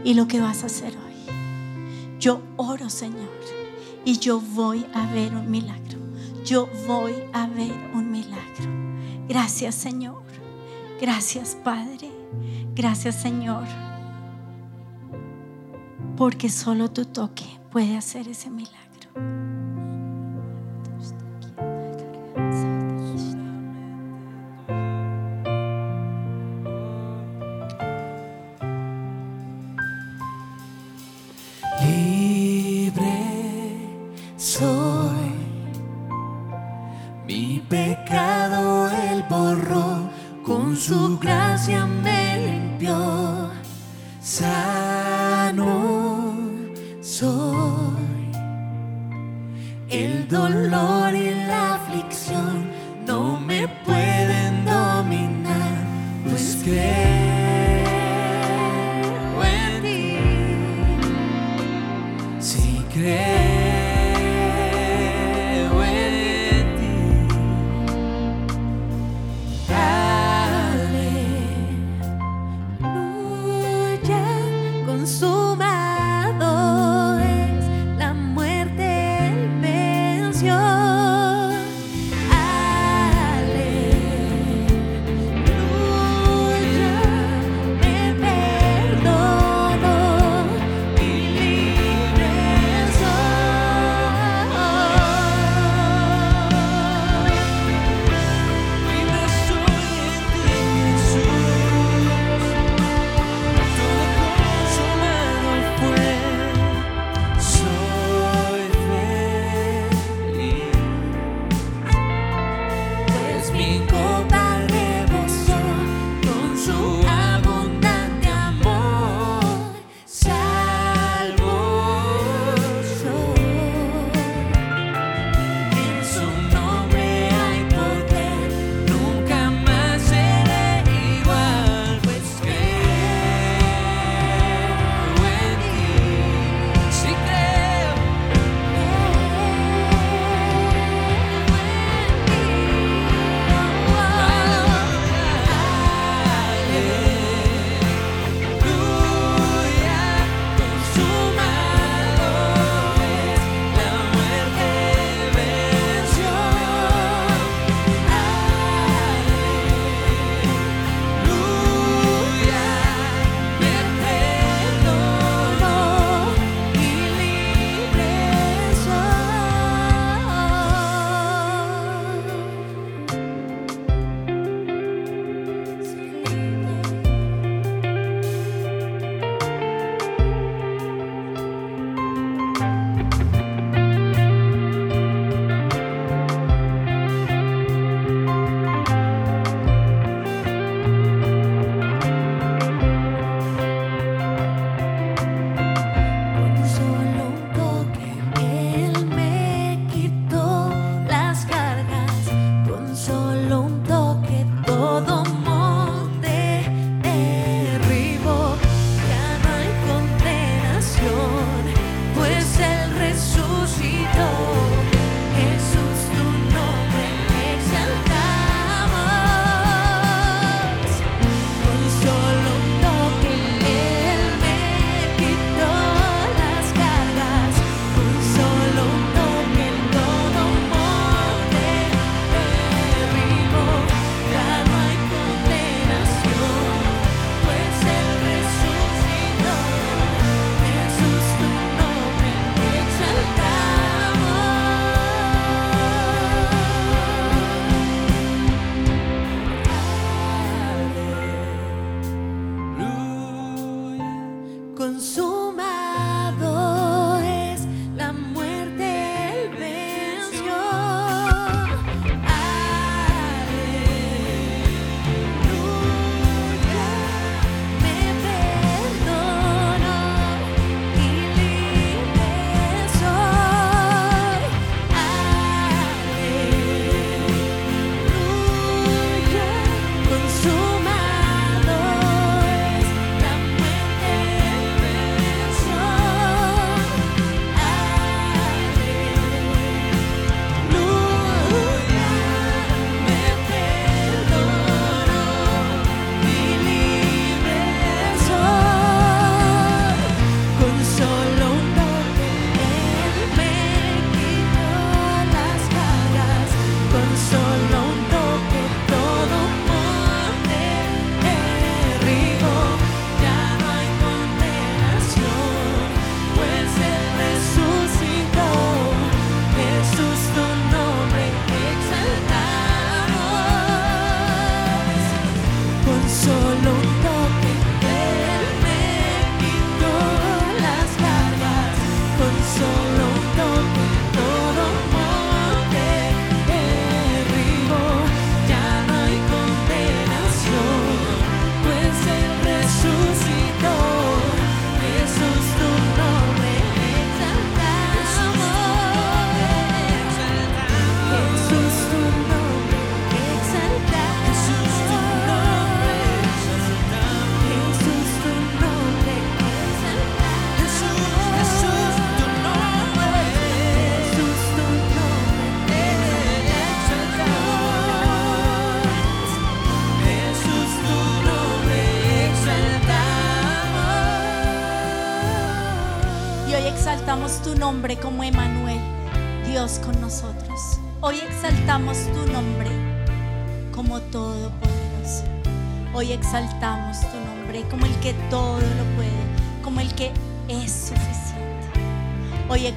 y 0.03 0.15
lo 0.15 0.27
que 0.27 0.41
vas 0.41 0.63
a 0.63 0.67
hacer 0.67 0.97
hoy. 0.97 1.35
Yo 2.19 2.41
oro, 2.57 2.89
Señor, 2.89 3.29
y 4.07 4.19
yo 4.21 4.41
voy 4.41 4.87
a 4.95 5.07
ver 5.13 5.35
un 5.35 5.51
milagro. 5.51 5.99
Yo 6.47 6.67
voy 6.87 7.13
a 7.35 7.47
ver 7.47 7.75
un 7.93 8.11
milagro. 8.11 8.71
Gracias, 9.29 9.75
Señor. 9.75 10.23
Gracias, 10.99 11.59
Padre. 11.63 12.11
Gracias, 12.75 13.21
Señor. 13.21 13.67
Porque 16.17 16.49
solo 16.49 16.91
tu 16.91 17.05
toque 17.05 17.45
puede 17.71 17.99
hacer 17.99 18.29
ese 18.29 18.49
milagro. 18.49 19.56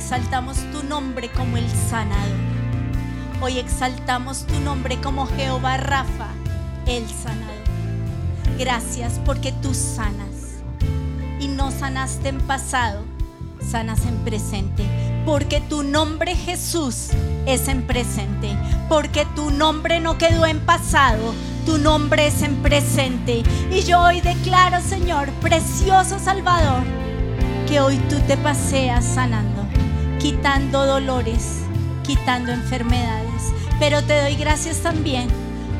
Exaltamos 0.09 0.57
tu 0.71 0.81
nombre 0.81 1.29
como 1.29 1.55
el 1.57 1.69
sanador. 1.69 2.35
Hoy 3.41 3.59
exaltamos 3.59 4.43
tu 4.47 4.59
nombre 4.61 4.99
como 4.99 5.27
Jehová 5.27 5.77
Rafa, 5.77 6.29
el 6.87 7.07
sanador. 7.07 7.61
Gracias 8.57 9.19
porque 9.23 9.51
tú 9.51 9.75
sanas 9.75 10.63
y 11.39 11.47
no 11.47 11.69
sanaste 11.69 12.29
en 12.29 12.39
pasado, 12.39 13.05
sanas 13.61 14.03
en 14.07 14.15
presente. 14.25 14.83
Porque 15.27 15.61
tu 15.61 15.83
nombre 15.83 16.35
Jesús 16.35 17.09
es 17.45 17.67
en 17.67 17.83
presente. 17.83 18.57
Porque 18.89 19.27
tu 19.35 19.51
nombre 19.51 19.99
no 19.99 20.17
quedó 20.17 20.47
en 20.47 20.59
pasado, 20.61 21.35
tu 21.67 21.77
nombre 21.77 22.25
es 22.25 22.41
en 22.41 22.55
presente. 22.63 23.43
Y 23.71 23.83
yo 23.83 24.01
hoy 24.01 24.21
declaro, 24.21 24.81
Señor, 24.81 25.29
precioso 25.33 26.17
Salvador, 26.17 26.81
que 27.67 27.79
hoy 27.79 27.97
tú 28.09 28.15
te 28.21 28.37
paseas 28.37 29.05
sanando, 29.05 29.68
quitando 30.19 30.85
dolores, 30.85 31.61
quitando 32.03 32.51
enfermedades. 32.51 33.53
Pero 33.79 34.03
te 34.03 34.21
doy 34.21 34.35
gracias 34.35 34.79
también 34.79 35.29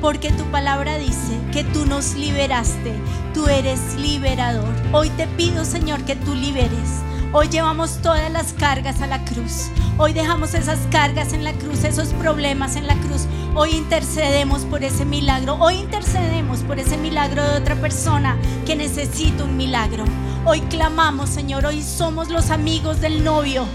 porque 0.02 0.32
tu 0.32 0.44
palabra 0.46 0.98
dice 0.98 1.38
que 1.52 1.64
tú 1.66 1.86
nos 1.86 2.16
liberaste, 2.16 2.94
tú 3.34 3.48
eres 3.48 3.96
liberador. 3.98 4.74
Hoy 4.94 5.10
te 5.12 5.28
pido, 5.28 5.66
Señor, 5.66 6.04
que 6.06 6.16
tú 6.16 6.34
liberes. 6.36 7.04
Hoy 7.32 7.50
llevamos 7.50 8.02
todas 8.02 8.32
las 8.32 8.54
cargas 8.54 9.02
a 9.02 9.08
la 9.08 9.24
cruz. 9.26 9.70
Hoy 9.98 10.14
dejamos 10.14 10.54
esas 10.54 10.80
cargas 10.90 11.34
en 11.34 11.44
la 11.44 11.54
cruz, 11.54 11.84
esos 11.84 12.08
problemas 12.14 12.76
en 12.76 12.88
la 12.88 12.96
cruz. 12.96 13.28
Hoy 13.54 13.72
intercedemos 13.72 14.62
por 14.62 14.84
ese 14.84 15.06
milagro. 15.06 15.58
Hoy 15.60 15.76
intercedemos 15.76 16.60
por 16.60 16.80
ese 16.80 16.98
milagro 16.98 17.44
de 17.44 17.58
otra 17.58 17.76
persona 17.76 18.38
que 18.66 18.76
necesita 18.76 19.44
un 19.44 19.58
milagro. 19.58 20.06
Hoy 20.46 20.62
clamamos, 20.62 21.30
Señor. 21.30 21.66
Hoy 21.66 21.84
somos 21.84 22.30
los 22.30 22.50
amigos 22.50 23.02
del 23.02 23.24
novio. 23.24 23.66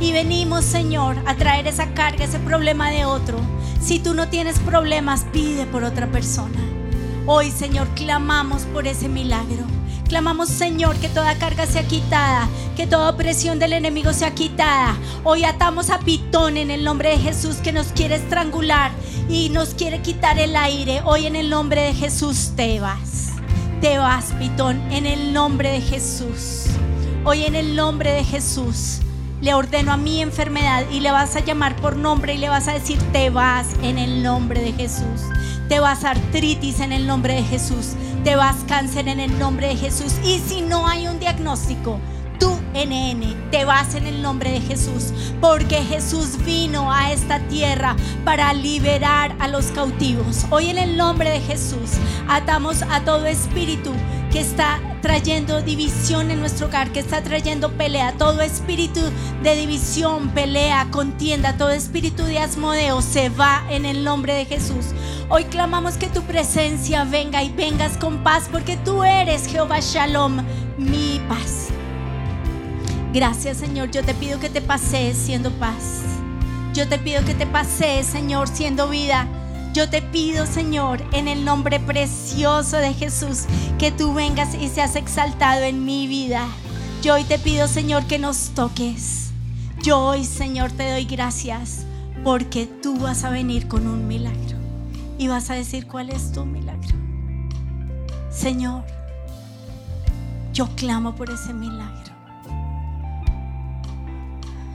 Y 0.00 0.12
venimos, 0.12 0.64
Señor, 0.64 1.16
a 1.26 1.36
traer 1.36 1.66
esa 1.66 1.94
carga, 1.94 2.24
ese 2.24 2.38
problema 2.40 2.90
de 2.90 3.04
otro. 3.04 3.38
Si 3.80 4.00
tú 4.00 4.12
no 4.14 4.28
tienes 4.28 4.58
problemas, 4.58 5.24
pide 5.32 5.66
por 5.66 5.84
otra 5.84 6.08
persona. 6.08 6.58
Hoy, 7.26 7.50
Señor, 7.50 7.88
clamamos 7.94 8.62
por 8.64 8.86
ese 8.86 9.08
milagro. 9.08 9.64
Clamamos, 10.08 10.48
Señor, 10.48 10.96
que 10.96 11.08
toda 11.08 11.38
carga 11.38 11.66
sea 11.66 11.84
quitada, 11.84 12.48
que 12.76 12.86
toda 12.86 13.10
opresión 13.10 13.58
del 13.58 13.72
enemigo 13.72 14.12
sea 14.12 14.34
quitada. 14.34 14.96
Hoy 15.22 15.44
atamos 15.44 15.90
a 15.90 16.00
Pitón 16.00 16.56
en 16.56 16.70
el 16.70 16.84
nombre 16.84 17.10
de 17.10 17.18
Jesús 17.18 17.56
que 17.56 17.72
nos 17.72 17.86
quiere 17.88 18.16
estrangular 18.16 18.90
y 19.28 19.48
nos 19.48 19.74
quiere 19.74 20.02
quitar 20.02 20.38
el 20.38 20.56
aire. 20.56 21.00
Hoy 21.04 21.26
en 21.26 21.36
el 21.36 21.48
nombre 21.48 21.82
de 21.82 21.94
Jesús 21.94 22.52
te 22.56 22.80
vas. 22.80 23.30
Te 23.80 23.96
vas, 23.98 24.32
Pitón, 24.38 24.80
en 24.92 25.06
el 25.06 25.32
nombre 25.32 25.70
de 25.70 25.80
Jesús. 25.80 26.64
Hoy 27.24 27.44
en 27.44 27.54
el 27.54 27.74
nombre 27.74 28.12
de 28.12 28.24
Jesús 28.24 29.00
le 29.40 29.54
ordeno 29.54 29.92
a 29.92 29.96
mi 29.96 30.22
enfermedad 30.22 30.84
y 30.90 31.00
le 31.00 31.10
vas 31.10 31.36
a 31.36 31.40
llamar 31.40 31.76
por 31.76 31.96
nombre 31.96 32.34
y 32.34 32.38
le 32.38 32.48
vas 32.48 32.68
a 32.68 32.72
decir, 32.72 32.98
te 33.12 33.30
vas 33.30 33.68
en 33.82 33.98
el 33.98 34.22
nombre 34.22 34.60
de 34.60 34.72
Jesús. 34.72 35.22
Te 35.68 35.80
vas 35.80 36.04
artritis 36.04 36.80
en 36.80 36.92
el 36.92 37.06
nombre 37.06 37.34
de 37.34 37.42
Jesús. 37.42 37.94
Te 38.22 38.36
vas 38.36 38.56
cáncer 38.68 39.08
en 39.08 39.20
el 39.20 39.38
nombre 39.38 39.68
de 39.68 39.76
Jesús. 39.76 40.14
Y 40.24 40.38
si 40.38 40.60
no 40.60 40.86
hay 40.86 41.08
un 41.08 41.18
diagnóstico, 41.18 41.98
tú 42.38 42.50
NN, 42.74 43.50
te 43.50 43.64
vas 43.64 43.94
en 43.94 44.06
el 44.06 44.20
nombre 44.20 44.50
de 44.50 44.60
Jesús. 44.60 45.12
Porque 45.40 45.82
Jesús 45.82 46.38
vino 46.44 46.92
a 46.92 47.12
esta 47.12 47.38
tierra 47.48 47.96
para 48.24 48.52
liberar 48.52 49.34
a 49.40 49.48
los 49.48 49.66
cautivos. 49.66 50.44
Hoy 50.50 50.68
en 50.68 50.78
el 50.78 50.96
nombre 50.96 51.30
de 51.30 51.40
Jesús 51.40 51.92
atamos 52.28 52.82
a 52.82 53.00
todo 53.00 53.26
espíritu 53.26 53.92
que 54.34 54.40
está 54.40 54.80
trayendo 55.00 55.62
división 55.62 56.32
en 56.32 56.40
nuestro 56.40 56.66
hogar, 56.66 56.90
que 56.90 56.98
está 56.98 57.22
trayendo 57.22 57.70
pelea, 57.70 58.14
todo 58.18 58.40
espíritu 58.40 58.98
de 59.44 59.54
división, 59.54 60.30
pelea, 60.30 60.88
contienda, 60.90 61.56
todo 61.56 61.70
espíritu 61.70 62.24
de 62.24 62.40
asmodeo 62.40 63.00
se 63.00 63.28
va 63.28 63.62
en 63.70 63.84
el 63.86 64.02
nombre 64.02 64.34
de 64.34 64.44
Jesús. 64.44 64.86
Hoy 65.28 65.44
clamamos 65.44 65.98
que 65.98 66.08
tu 66.08 66.22
presencia 66.22 67.04
venga 67.04 67.44
y 67.44 67.52
vengas 67.52 67.96
con 67.96 68.24
paz, 68.24 68.48
porque 68.50 68.76
tú 68.76 69.04
eres 69.04 69.46
Jehová 69.46 69.78
Shalom, 69.78 70.44
mi 70.78 71.20
paz. 71.28 71.68
Gracias 73.12 73.58
Señor, 73.58 73.92
yo 73.92 74.02
te 74.02 74.14
pido 74.14 74.40
que 74.40 74.50
te 74.50 74.60
pasees 74.60 75.16
siendo 75.16 75.52
paz. 75.52 76.02
Yo 76.72 76.88
te 76.88 76.98
pido 76.98 77.24
que 77.24 77.34
te 77.34 77.46
pasees, 77.46 78.06
Señor, 78.06 78.48
siendo 78.48 78.88
vida. 78.88 79.28
Yo 79.74 79.90
te 79.90 80.02
pido, 80.02 80.46
Señor, 80.46 81.02
en 81.12 81.26
el 81.26 81.44
nombre 81.44 81.80
precioso 81.80 82.76
de 82.76 82.94
Jesús, 82.94 83.46
que 83.76 83.90
tú 83.90 84.14
vengas 84.14 84.54
y 84.54 84.68
seas 84.68 84.94
exaltado 84.94 85.64
en 85.64 85.84
mi 85.84 86.06
vida. 86.06 86.46
Yo 87.02 87.14
hoy 87.14 87.24
te 87.24 87.40
pido, 87.40 87.66
Señor, 87.66 88.06
que 88.06 88.20
nos 88.20 88.50
toques. 88.50 89.32
Yo 89.82 89.98
hoy, 89.98 90.24
Señor, 90.24 90.70
te 90.70 90.88
doy 90.88 91.06
gracias 91.06 91.86
porque 92.22 92.66
tú 92.66 93.00
vas 93.00 93.24
a 93.24 93.30
venir 93.30 93.66
con 93.66 93.88
un 93.88 94.06
milagro 94.06 94.58
y 95.18 95.26
vas 95.26 95.50
a 95.50 95.54
decir 95.54 95.88
cuál 95.88 96.10
es 96.10 96.30
tu 96.30 96.44
milagro. 96.44 96.94
Señor, 98.30 98.84
yo 100.52 100.68
clamo 100.76 101.16
por 101.16 101.30
ese 101.30 101.52
milagro. 101.52 102.14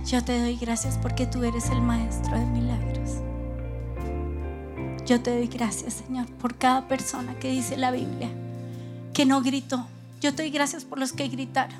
Yo 0.05 0.21
te 0.25 0.41
doy 0.41 0.57
gracias 0.57 0.99
porque 1.01 1.25
tú 1.25 1.45
eres 1.45 1.69
el 1.69 1.81
maestro 1.81 2.37
de 2.37 2.45
milagros. 2.47 3.21
Yo 5.09 5.19
te 5.19 5.35
doy 5.35 5.47
gracias, 5.47 6.03
Señor, 6.05 6.27
por 6.33 6.55
cada 6.55 6.87
persona 6.87 7.33
que 7.39 7.49
dice 7.49 7.75
la 7.77 7.89
Biblia, 7.89 8.29
que 9.11 9.25
no 9.25 9.41
gritó. 9.41 9.87
Yo 10.21 10.35
te 10.35 10.43
doy 10.43 10.51
gracias 10.51 10.85
por 10.85 10.99
los 10.99 11.13
que 11.13 11.27
gritaron. 11.27 11.79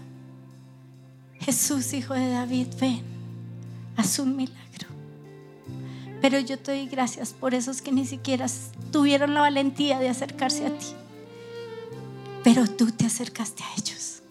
Jesús, 1.39 1.94
hijo 1.94 2.15
de 2.15 2.28
David, 2.28 2.70
ven, 2.82 3.04
haz 3.98 4.18
un 4.18 4.36
milagro. 4.36 4.88
Pero 6.24 6.39
yo 6.39 6.58
te 6.58 6.72
doy 6.72 6.88
gracias 6.88 7.34
por 7.34 7.54
esos 7.54 7.84
que 7.84 7.92
ni 7.92 8.08
siquiera 8.08 8.48
tuvieron 8.92 9.36
la 9.36 9.42
valentía 9.42 10.00
de 10.00 10.10
acercarse 10.10 10.65
a 10.65 10.76
ti. 10.76 10.88
Pero 12.44 12.65
tú 12.65 12.89
te 12.89 13.06
acercaste 13.06 13.62
a 13.62 13.74
ellos. 13.78 14.24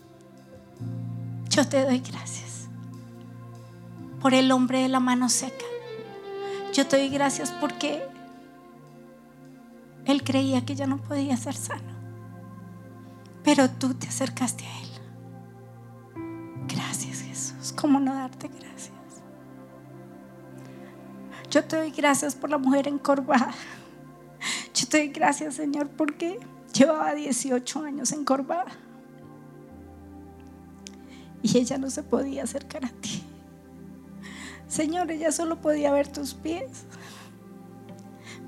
Yo 1.51 1.69
te 1.69 1.85
doy 1.85 2.01
gracias 2.01 2.67
por 4.21 4.35
el 4.35 4.51
hombre 4.51 4.83
de 4.83 4.89
la 4.89 4.99
mano 4.99 5.29
seca. 5.29 5.67
Yo 6.75 6.85
te 6.89 6.97
doy 6.97 7.11
gracias 7.11 7.53
porque 7.61 8.08
él 10.09 10.25
creía 10.25 10.65
que 10.65 10.75
ya 10.75 10.87
no 10.87 10.97
podía 10.97 11.37
ser 11.37 11.55
sano. 11.55 11.93
Pero 13.45 13.69
tú 13.69 13.93
te 13.93 14.09
acercaste 14.09 14.65
a 14.65 14.81
él. 14.81 14.89
Gracias 16.67 17.21
Jesús. 17.21 17.73
¿Cómo 17.73 18.01
no 18.01 18.15
darte 18.15 18.49
gracias? 18.49 18.93
Yo 21.51 21.63
te 21.65 21.77
doy 21.77 21.91
gracias 21.91 22.35
por 22.35 22.49
la 22.49 22.57
mujer 22.57 22.89
encorvada. 22.89 23.53
Yo 24.75 24.89
te 24.89 24.99
doy 24.99 25.09
gracias 25.09 25.55
Señor 25.55 25.89
porque 25.89 26.41
llevaba 26.73 27.15
18 27.15 27.83
años 27.83 28.11
encorvada. 28.13 28.73
Y 31.43 31.59
ella 31.59 31.77
no 31.77 31.91
se 31.91 32.03
podía 32.03 32.45
acercar 32.45 32.87
a 32.87 32.89
ti. 32.89 33.23
Señor, 34.69 35.11
ella 35.11 35.33
solo 35.33 35.61
podía 35.61 35.93
ver 35.93 36.09
tus 36.09 36.33
pies. 36.33 36.85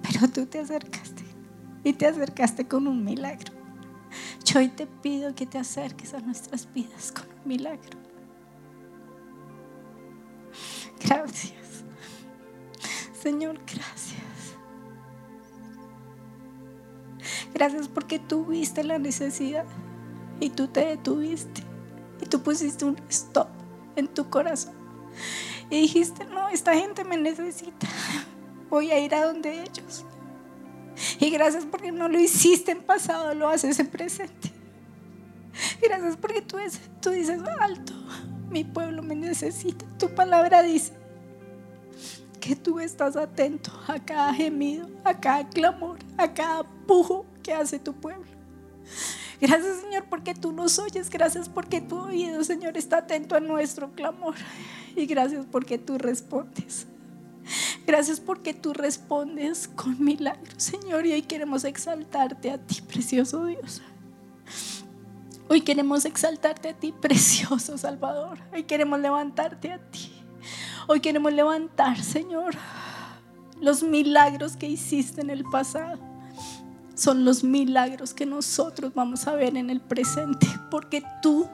Pero 0.02 0.26
tú 0.28 0.46
te 0.46 0.60
acercaste 0.60 1.19
y 1.84 1.92
te 1.92 2.06
acercaste 2.06 2.66
con 2.66 2.86
un 2.86 3.04
milagro. 3.04 3.52
Yo 4.44 4.58
hoy 4.58 4.68
te 4.68 4.86
pido 4.86 5.34
que 5.34 5.46
te 5.46 5.58
acerques 5.58 6.14
a 6.14 6.20
nuestras 6.20 6.72
vidas 6.72 7.12
con 7.12 7.26
un 7.26 7.48
milagro. 7.48 7.98
Gracias. 11.02 11.84
Señor, 13.20 13.58
gracias. 13.66 14.20
Gracias 17.54 17.88
porque 17.88 18.18
tú 18.18 18.46
viste 18.46 18.84
la 18.84 18.98
necesidad 18.98 19.66
y 20.40 20.50
tú 20.50 20.68
te 20.68 20.84
detuviste 20.86 21.62
y 22.20 22.26
tú 22.26 22.42
pusiste 22.42 22.84
un 22.84 22.96
stop 23.08 23.48
en 23.96 24.08
tu 24.08 24.28
corazón. 24.30 24.74
Y 25.68 25.82
dijiste, 25.82 26.24
no, 26.24 26.48
esta 26.48 26.74
gente 26.74 27.04
me 27.04 27.16
necesita. 27.16 27.86
Voy 28.70 28.90
a 28.90 28.98
ir 28.98 29.14
a 29.14 29.26
donde 29.26 29.62
ellos. 29.62 30.04
Y 31.20 31.30
gracias 31.30 31.64
porque 31.66 31.92
no 31.92 32.08
lo 32.08 32.18
hiciste 32.18 32.72
en 32.72 32.82
pasado, 32.82 33.34
lo 33.34 33.48
haces 33.48 33.78
en 33.78 33.86
presente. 33.88 34.50
Gracias 35.82 36.16
porque 36.16 36.40
tú, 36.42 36.58
es- 36.58 36.80
tú 37.02 37.10
dices, 37.10 37.40
alto, 37.60 37.92
mi 38.50 38.64
pueblo 38.64 39.02
me 39.02 39.14
necesita. 39.14 39.84
Tu 39.98 40.08
palabra 40.14 40.62
dice 40.62 40.92
que 42.40 42.56
tú 42.56 42.80
estás 42.80 43.16
atento 43.16 43.70
a 43.86 43.98
cada 43.98 44.32
gemido, 44.32 44.88
a 45.04 45.18
cada 45.20 45.46
clamor, 45.48 45.98
a 46.16 46.32
cada 46.32 46.62
pujo 46.86 47.26
que 47.42 47.52
hace 47.52 47.78
tu 47.78 47.92
pueblo. 47.92 48.24
Gracias, 49.40 49.80
Señor, 49.82 50.04
porque 50.08 50.34
tú 50.34 50.52
nos 50.52 50.78
oyes. 50.78 51.10
Gracias 51.10 51.48
porque 51.48 51.80
tu 51.80 51.98
oído, 51.98 52.42
Señor, 52.44 52.76
está 52.76 52.98
atento 52.98 53.34
a 53.36 53.40
nuestro 53.40 53.90
clamor. 53.92 54.34
Y 54.96 55.06
gracias 55.06 55.46
porque 55.50 55.78
tú 55.78 55.98
respondes. 55.98 56.86
Gracias 57.86 58.20
porque 58.20 58.54
tú 58.54 58.72
respondes 58.72 59.68
con 59.68 60.02
milagros, 60.02 60.54
Señor. 60.62 61.06
Y 61.06 61.12
hoy 61.12 61.22
queremos 61.22 61.64
exaltarte 61.64 62.50
a 62.50 62.58
ti, 62.58 62.80
precioso 62.82 63.44
Dios. 63.44 63.82
Hoy 65.48 65.62
queremos 65.62 66.04
exaltarte 66.04 66.68
a 66.68 66.74
ti, 66.74 66.92
precioso 66.92 67.76
Salvador. 67.76 68.38
Hoy 68.52 68.62
queremos 68.62 69.00
levantarte 69.00 69.72
a 69.72 69.78
ti. 69.78 70.12
Hoy 70.86 71.00
queremos 71.00 71.32
levantar, 71.32 72.00
Señor, 72.02 72.54
los 73.60 73.82
milagros 73.82 74.56
que 74.56 74.68
hiciste 74.68 75.20
en 75.20 75.30
el 75.30 75.44
pasado. 75.44 75.98
Son 76.94 77.24
los 77.24 77.42
milagros 77.42 78.12
que 78.12 78.26
nosotros 78.26 78.92
vamos 78.94 79.26
a 79.26 79.34
ver 79.34 79.56
en 79.56 79.70
el 79.70 79.80
presente, 79.80 80.46
porque 80.70 81.02
tú 81.22 81.48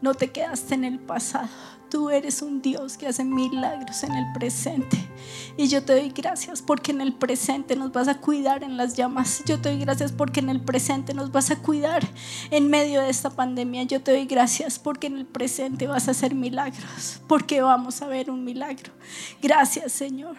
no 0.00 0.14
te 0.14 0.30
quedaste 0.30 0.74
en 0.74 0.84
el 0.84 0.98
pasado. 0.98 1.48
Tú 1.90 2.10
eres 2.10 2.42
un 2.42 2.62
Dios 2.62 2.96
que 2.96 3.06
hace 3.06 3.24
milagros 3.24 4.02
en 4.02 4.12
el 4.12 4.24
presente. 4.32 4.96
Y 5.58 5.68
yo 5.68 5.82
te 5.82 5.94
doy 5.94 6.10
gracias 6.10 6.60
porque 6.60 6.92
en 6.92 7.00
el 7.00 7.14
presente 7.14 7.76
nos 7.76 7.92
vas 7.92 8.08
a 8.08 8.20
cuidar 8.20 8.62
en 8.62 8.76
las 8.76 8.94
llamas. 8.94 9.42
Yo 9.46 9.58
te 9.58 9.70
doy 9.70 9.78
gracias 9.78 10.12
porque 10.12 10.40
en 10.40 10.50
el 10.50 10.60
presente 10.60 11.14
nos 11.14 11.32
vas 11.32 11.50
a 11.50 11.56
cuidar 11.56 12.06
en 12.50 12.68
medio 12.68 13.00
de 13.00 13.08
esta 13.08 13.30
pandemia. 13.30 13.84
Yo 13.84 14.02
te 14.02 14.12
doy 14.12 14.26
gracias 14.26 14.78
porque 14.78 15.06
en 15.06 15.16
el 15.16 15.24
presente 15.24 15.86
vas 15.86 16.08
a 16.08 16.10
hacer 16.10 16.34
milagros. 16.34 17.22
Porque 17.26 17.62
vamos 17.62 18.02
a 18.02 18.06
ver 18.06 18.30
un 18.30 18.44
milagro. 18.44 18.92
Gracias, 19.40 19.92
Señor. 19.92 20.36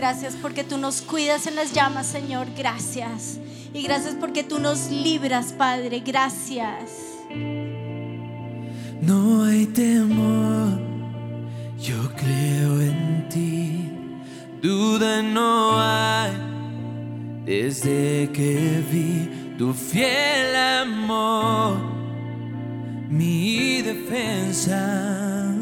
Gracias 0.00 0.34
porque 0.40 0.64
tú 0.64 0.78
nos 0.78 1.02
cuidas 1.02 1.46
en 1.46 1.56
las 1.56 1.74
llamas, 1.74 2.06
Señor. 2.06 2.46
Gracias. 2.56 3.38
Y 3.74 3.82
gracias 3.82 4.14
porque 4.18 4.42
tú 4.42 4.58
nos 4.58 4.90
libras, 4.90 5.52
Padre. 5.52 6.00
Gracias. 6.00 6.90
No 9.02 9.44
hay 9.44 9.66
temor, 9.66 10.80
yo 11.78 12.10
creo 12.16 12.80
en 12.80 13.28
ti. 13.28 13.90
Duda 14.62 15.20
no 15.20 15.78
hay 15.78 16.32
desde 17.44 18.30
que 18.32 18.82
vi 18.90 19.28
tu 19.58 19.74
fiel 19.74 20.56
amor, 20.56 21.76
mi 23.10 23.82
defensa 23.82 25.54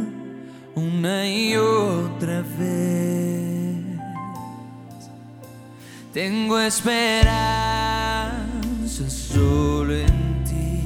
una 0.76 1.28
y 1.28 1.56
otra 1.56 2.44
vez. 2.56 3.27
Tengo 6.12 6.58
esperanza 6.58 7.28
solo 9.10 9.94
en 9.94 10.44
ti. 10.44 10.82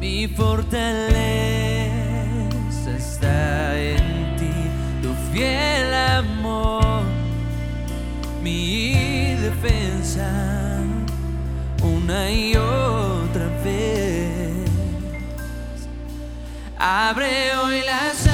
Mi 0.00 0.26
fortaleza 0.26 0.90
está 2.96 3.78
en 3.78 4.36
ti, 4.36 4.50
tu 5.02 5.12
fiel 5.30 5.92
amor, 5.92 7.02
mi 8.42 9.36
defensa, 9.42 10.30
una 11.82 12.30
y 12.30 12.56
otra 12.56 13.46
vez. 13.62 14.54
Abre 16.78 17.56
hoy 17.58 17.82
las 17.82 18.26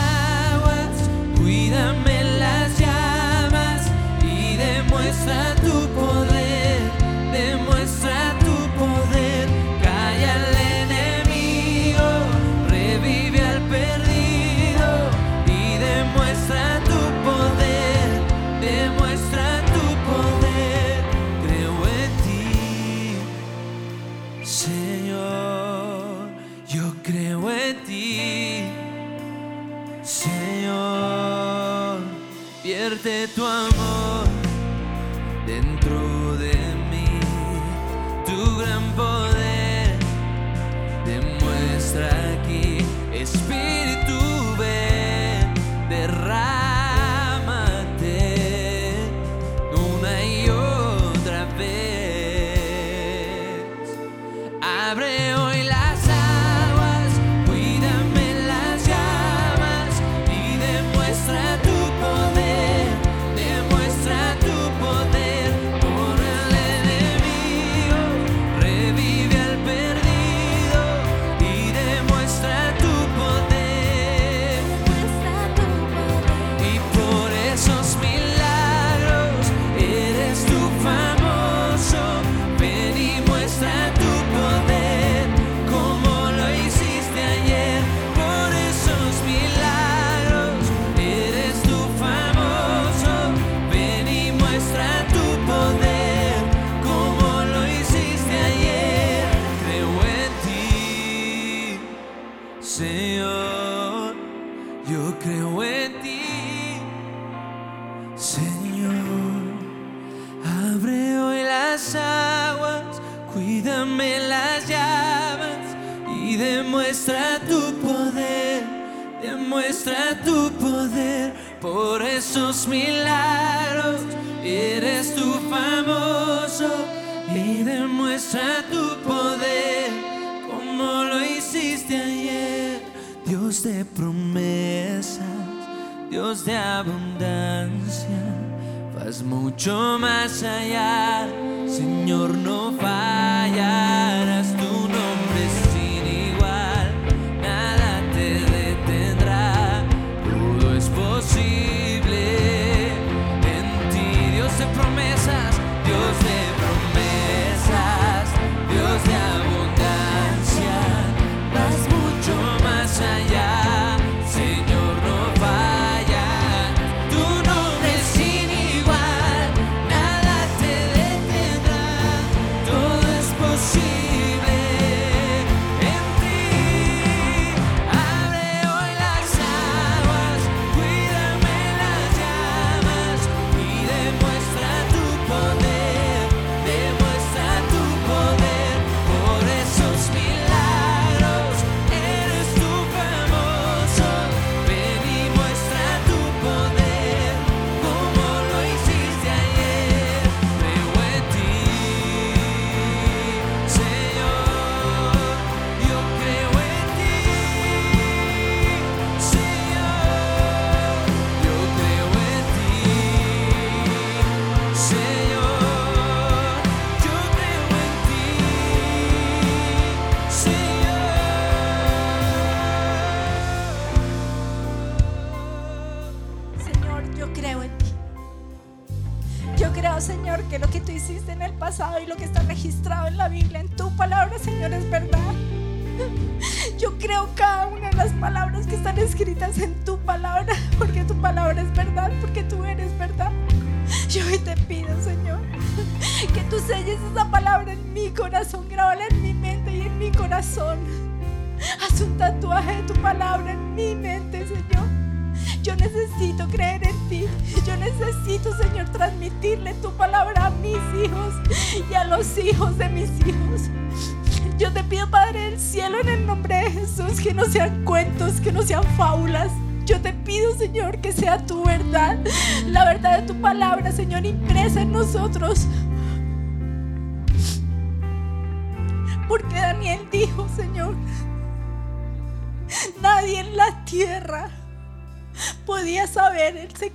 vierte 33.02 33.28
tu 33.34 33.44
amor 33.44 33.79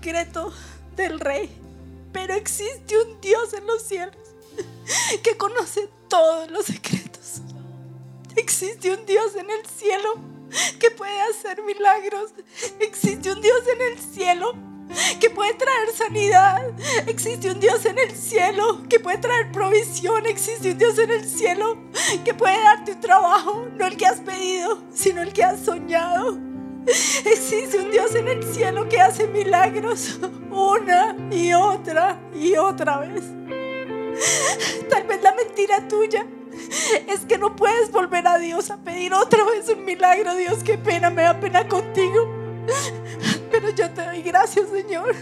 secreto 0.05 0.53
del 0.95 1.19
rey, 1.19 1.49
pero 2.13 2.35
existe 2.35 2.95
un 2.95 3.19
Dios 3.21 3.55
en 3.55 3.65
los 3.65 3.81
cielos 3.81 4.15
que 5.23 5.35
conoce 5.35 5.89
todos 6.07 6.51
los 6.51 6.65
secretos. 6.65 7.41
Existe 8.35 8.91
un 8.91 9.03
Dios 9.07 9.35
en 9.35 9.49
el 9.49 9.65
cielo 9.65 10.13
que 10.79 10.91
puede 10.91 11.19
hacer 11.21 11.63
milagros. 11.63 12.33
Existe 12.79 13.31
un 13.31 13.41
Dios 13.41 13.61
en 13.73 13.81
el 13.81 13.97
cielo 13.97 14.53
que 15.19 15.31
puede 15.31 15.55
traer 15.55 15.91
sanidad. 15.91 16.61
Existe 17.07 17.49
un 17.49 17.59
Dios 17.59 17.83
en 17.85 17.97
el 17.97 18.15
cielo 18.15 18.87
que 18.87 18.99
puede 18.99 19.17
traer 19.17 19.51
provisión. 19.51 20.27
Existe 20.27 20.73
un 20.73 20.77
Dios 20.77 20.99
en 20.99 21.09
el 21.09 21.27
cielo 21.27 21.79
que 22.23 22.35
puede 22.35 22.61
darte 22.61 22.91
un 22.91 23.01
trabajo, 23.01 23.65
no 23.75 23.87
el 23.87 23.97
que 23.97 24.05
has 24.05 24.19
pedido, 24.19 24.83
sino 24.93 25.23
el 25.23 25.33
que 25.33 25.43
has 25.43 25.61
soñado. 25.61 26.44
Existe 26.87 27.79
un 27.79 27.91
Dios 27.91 28.13
en 28.15 28.27
el 28.27 28.43
cielo 28.43 28.87
que 28.87 29.01
hace 29.01 29.27
milagros 29.27 30.19
una 30.51 31.15
y 31.31 31.53
otra 31.53 32.19
y 32.33 32.55
otra 32.55 32.99
vez. 32.99 33.23
Tal 34.89 35.03
vez 35.03 35.21
la 35.21 35.33
mentira 35.33 35.87
tuya 35.87 36.25
es 37.07 37.21
que 37.21 37.37
no 37.37 37.55
puedes 37.55 37.91
volver 37.91 38.27
a 38.27 38.37
Dios 38.37 38.69
a 38.71 38.77
pedir 38.77 39.13
otra 39.13 39.43
vez 39.43 39.67
un 39.69 39.83
milagro. 39.83 40.35
Dios, 40.35 40.63
qué 40.63 40.77
pena, 40.77 41.09
me 41.09 41.23
da 41.23 41.39
pena 41.39 41.67
contigo. 41.67 42.29
Pero 43.51 43.69
yo 43.69 43.89
te 43.91 44.05
doy 44.05 44.21
gracias, 44.21 44.69
Señor. 44.69 45.15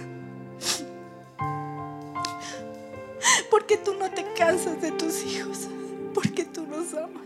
Porque 3.50 3.78
tú 3.78 3.94
no 3.96 4.10
te 4.12 4.26
cansas 4.34 4.82
de 4.82 4.92
tus 4.92 5.24
hijos. 5.24 5.68
Porque 6.14 6.46
tú 6.46 6.66
los 6.68 6.94
amas. 6.94 7.23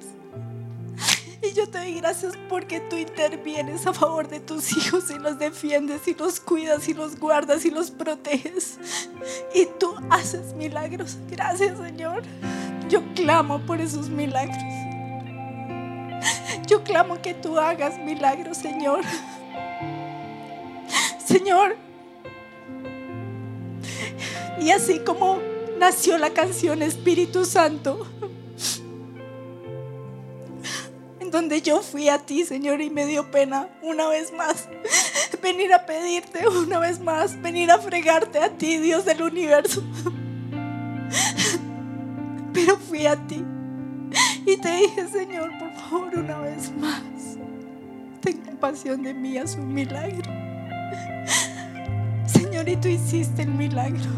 Y 1.48 1.54
yo 1.54 1.68
te 1.70 1.78
doy 1.78 1.94
gracias 1.94 2.34
porque 2.50 2.82
tú 2.82 2.98
intervienes 2.98 3.86
a 3.88 3.94
favor 3.94 4.28
de 4.28 4.40
tus 4.40 4.76
hijos 4.76 5.10
y 5.12 5.20
los 5.20 5.40
defiendes 5.40 6.06
y 6.08 6.14
los 6.14 6.40
cuidas 6.40 6.90
y 6.90 6.94
los 6.94 7.18
guardas 7.18 7.64
y 7.64 7.72
los 7.72 7.90
proteges. 7.90 8.78
Y 9.54 9.68
tú 9.80 9.96
haces 10.10 10.54
milagros. 10.56 11.18
Gracias 11.30 11.78
Señor. 11.78 12.24
Yo 12.90 13.02
clamo 13.14 13.60
por 13.66 13.80
esos 13.80 14.10
milagros. 14.10 14.58
Yo 16.68 16.84
clamo 16.84 17.22
que 17.22 17.34
tú 17.34 17.58
hagas 17.58 17.98
milagros, 18.00 18.58
Señor. 18.58 19.04
Señor. 21.26 21.78
Y 24.60 24.72
así 24.72 25.00
como 25.00 25.40
nació 25.78 26.18
la 26.18 26.32
canción 26.32 26.82
Espíritu 26.82 27.46
Santo, 27.46 28.06
donde 31.32 31.62
yo 31.62 31.82
fui 31.82 32.10
a 32.10 32.20
ti, 32.20 32.46
Señor, 32.46 32.82
y 32.82 32.90
me 32.90 33.06
dio 33.06 33.32
pena 33.32 33.70
una 33.82 34.08
vez 34.08 34.34
más 34.34 34.68
venir 35.42 35.74
a 35.74 35.86
pedirte, 35.86 36.48
una 36.48 36.80
vez 36.80 37.00
más 37.00 37.42
venir 37.42 37.72
a 37.72 37.80
fregarte 37.80 38.40
a 38.40 38.50
ti, 38.50 38.78
Dios 38.78 39.06
del 39.06 39.22
universo. 39.22 39.84
Pero 42.54 42.78
fui 42.78 43.06
a 43.06 43.16
ti 43.28 43.44
y 44.46 44.58
te 44.58 44.78
dije, 44.78 45.08
Señor, 45.08 45.52
por 45.60 45.74
favor, 45.76 46.18
una 46.18 46.40
vez 46.40 46.72
más, 46.78 47.04
ten 48.22 48.38
compasión 48.38 49.04
de 49.04 49.14
mí, 49.14 49.38
haz 49.38 49.56
un 49.56 49.74
milagro. 49.74 50.32
Señor, 52.26 52.68
y 52.70 52.78
tú 52.78 52.88
hiciste 52.88 53.44
el 53.44 53.50
milagro. 53.50 54.10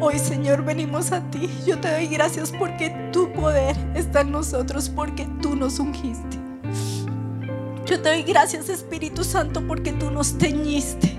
Hoy, 0.00 0.18
Señor, 0.18 0.64
venimos 0.64 1.12
a 1.12 1.20
ti. 1.30 1.48
Yo 1.66 1.78
te 1.78 1.92
doy 1.92 2.06
gracias 2.06 2.52
porque 2.58 2.90
tu 3.12 3.32
poder 3.32 3.76
está 3.94 4.22
en 4.22 4.32
nosotros, 4.32 4.88
porque 4.88 5.28
tú 5.42 5.56
nos 5.56 5.78
ungiste. 5.78 6.38
Yo 7.86 8.00
te 8.00 8.08
doy 8.08 8.22
gracias, 8.22 8.68
Espíritu 8.68 9.24
Santo, 9.24 9.66
porque 9.66 9.92
tú 9.92 10.10
nos 10.10 10.38
teñiste. 10.38 11.16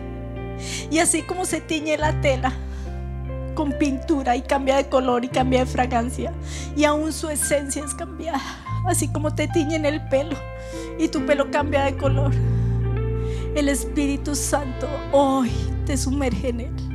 Y 0.90 1.00
así 1.00 1.22
como 1.24 1.46
se 1.46 1.62
tiñe 1.62 1.98
la 1.98 2.20
tela 2.22 2.54
con 3.54 3.74
pintura 3.74 4.36
y 4.36 4.42
cambia 4.42 4.78
de 4.78 4.88
color 4.88 5.26
y 5.26 5.28
cambia 5.28 5.60
de 5.60 5.66
fragancia, 5.66 6.32
y 6.76 6.86
aún 6.86 7.12
su 7.12 7.30
esencia 7.30 7.84
es 7.84 7.94
cambiada, 7.94 8.42
así 8.88 9.08
como 9.10 9.36
te 9.36 9.48
tiñen 9.48 9.86
el 9.86 10.02
pelo 10.08 10.36
y 10.98 11.08
tu 11.10 11.26
pelo 11.26 11.52
cambia 11.52 11.84
de 11.84 11.98
color. 11.98 12.32
El 13.56 13.68
Espíritu 13.68 14.36
Santo 14.36 14.88
hoy 15.12 15.52
te 15.86 15.98
sumerge 15.98 16.50
en 16.50 16.62
él. 16.62 16.91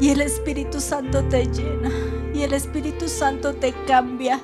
Y 0.00 0.10
el 0.10 0.20
Espíritu 0.20 0.80
Santo 0.80 1.22
te 1.24 1.46
llena. 1.46 1.90
Y 2.34 2.42
el 2.42 2.52
Espíritu 2.52 3.08
Santo 3.08 3.54
te 3.54 3.72
cambia. 3.86 4.40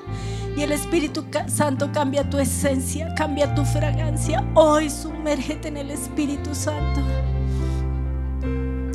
Y 0.55 0.61
el 0.61 0.71
Espíritu 0.71 1.25
Santo 1.47 1.91
cambia 1.91 2.29
tu 2.29 2.39
esencia, 2.39 3.13
cambia 3.15 3.53
tu 3.55 3.63
fragancia. 3.65 4.43
Hoy 4.53 4.89
sumérgete 4.89 5.67
en 5.67 5.77
el 5.77 5.91
Espíritu 5.91 6.53
Santo. 6.53 7.01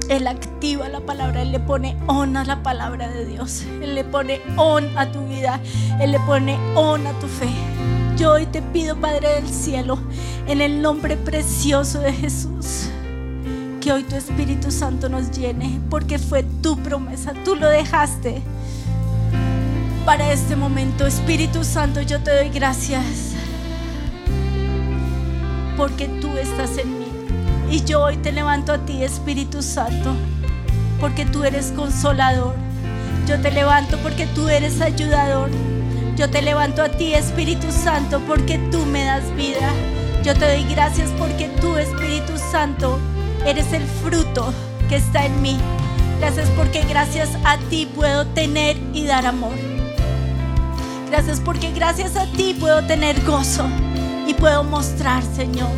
Él 0.08 0.26
activa 0.26 0.88
la 0.88 1.00
palabra, 1.00 1.42
Él 1.42 1.52
le 1.52 1.60
pone 1.60 1.96
on 2.06 2.36
a 2.36 2.44
la 2.44 2.62
palabra 2.62 3.08
de 3.08 3.26
Dios. 3.26 3.64
Él 3.82 3.94
le 3.94 4.04
pone 4.04 4.40
on 4.56 4.84
a 4.96 5.10
tu 5.12 5.20
vida, 5.26 5.60
Él 6.00 6.12
le 6.12 6.20
pone 6.20 6.58
on 6.74 7.06
a 7.06 7.12
tu 7.20 7.26
fe. 7.26 7.48
Yo 8.16 8.32
hoy 8.32 8.46
te 8.46 8.62
pido, 8.62 8.96
Padre 8.96 9.34
del 9.34 9.48
cielo, 9.48 9.98
en 10.46 10.60
el 10.60 10.80
nombre 10.80 11.16
precioso 11.16 12.00
de 12.00 12.12
Jesús, 12.12 12.88
que 13.80 13.92
hoy 13.92 14.02
tu 14.02 14.16
Espíritu 14.16 14.70
Santo 14.70 15.08
nos 15.08 15.30
llene, 15.30 15.80
porque 15.90 16.18
fue 16.18 16.42
tu 16.62 16.76
promesa, 16.78 17.32
tú 17.44 17.54
lo 17.54 17.68
dejaste 17.68 18.42
para 20.04 20.32
este 20.32 20.56
momento. 20.56 21.06
Espíritu 21.06 21.64
Santo, 21.64 22.00
yo 22.00 22.20
te 22.20 22.34
doy 22.34 22.48
gracias, 22.48 23.04
porque 25.76 26.08
tú 26.20 26.36
estás 26.36 26.78
en 26.78 26.98
mí. 26.98 27.06
Y 27.70 27.84
yo 27.84 28.02
hoy 28.02 28.16
te 28.16 28.32
levanto 28.32 28.72
a 28.72 28.78
ti, 28.78 29.04
Espíritu 29.04 29.62
Santo, 29.62 30.14
porque 31.00 31.24
tú 31.26 31.44
eres 31.44 31.72
consolador. 31.72 32.54
Yo 33.26 33.38
te 33.40 33.50
levanto 33.50 33.98
porque 33.98 34.26
tú 34.26 34.48
eres 34.48 34.80
ayudador. 34.80 35.50
Yo 36.16 36.30
te 36.30 36.42
levanto 36.42 36.82
a 36.82 36.88
ti, 36.88 37.14
Espíritu 37.14 37.70
Santo, 37.70 38.20
porque 38.26 38.58
tú 38.72 38.84
me 38.86 39.04
das 39.04 39.22
vida. 39.36 39.70
Yo 40.24 40.34
te 40.34 40.48
doy 40.48 40.64
gracias 40.64 41.10
porque 41.18 41.48
tú, 41.60 41.76
Espíritu 41.76 42.32
Santo, 42.50 42.98
eres 43.46 43.72
el 43.72 43.84
fruto 43.84 44.52
que 44.88 44.96
está 44.96 45.26
en 45.26 45.40
mí. 45.42 45.58
Gracias 46.20 46.48
porque 46.56 46.82
gracias 46.82 47.30
a 47.44 47.58
ti 47.70 47.86
puedo 47.94 48.26
tener 48.26 48.76
y 48.92 49.04
dar 49.04 49.26
amor. 49.26 49.54
Gracias 51.10 51.40
porque 51.40 51.72
gracias 51.72 52.16
a 52.16 52.26
ti 52.32 52.56
puedo 52.58 52.84
tener 52.86 53.24
gozo 53.24 53.66
y 54.26 54.34
puedo 54.34 54.62
mostrar, 54.64 55.22
Señor, 55.22 55.70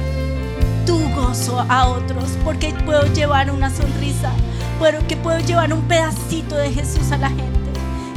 tu 0.87 0.99
gozo 1.15 1.65
a 1.69 1.89
otros. 1.89 2.25
Porque 2.45 2.75
puedo 2.85 3.05
llevar 3.13 3.51
una 3.51 3.71
sonrisa, 3.71 4.33
porque 4.79 5.17
puedo 5.17 5.39
llevar 5.41 5.73
un 5.73 5.83
pedacito 5.83 6.57
de 6.57 6.73
Jesús 6.73 7.13
a 7.13 7.19
la 7.19 7.29
gente. 7.29 7.61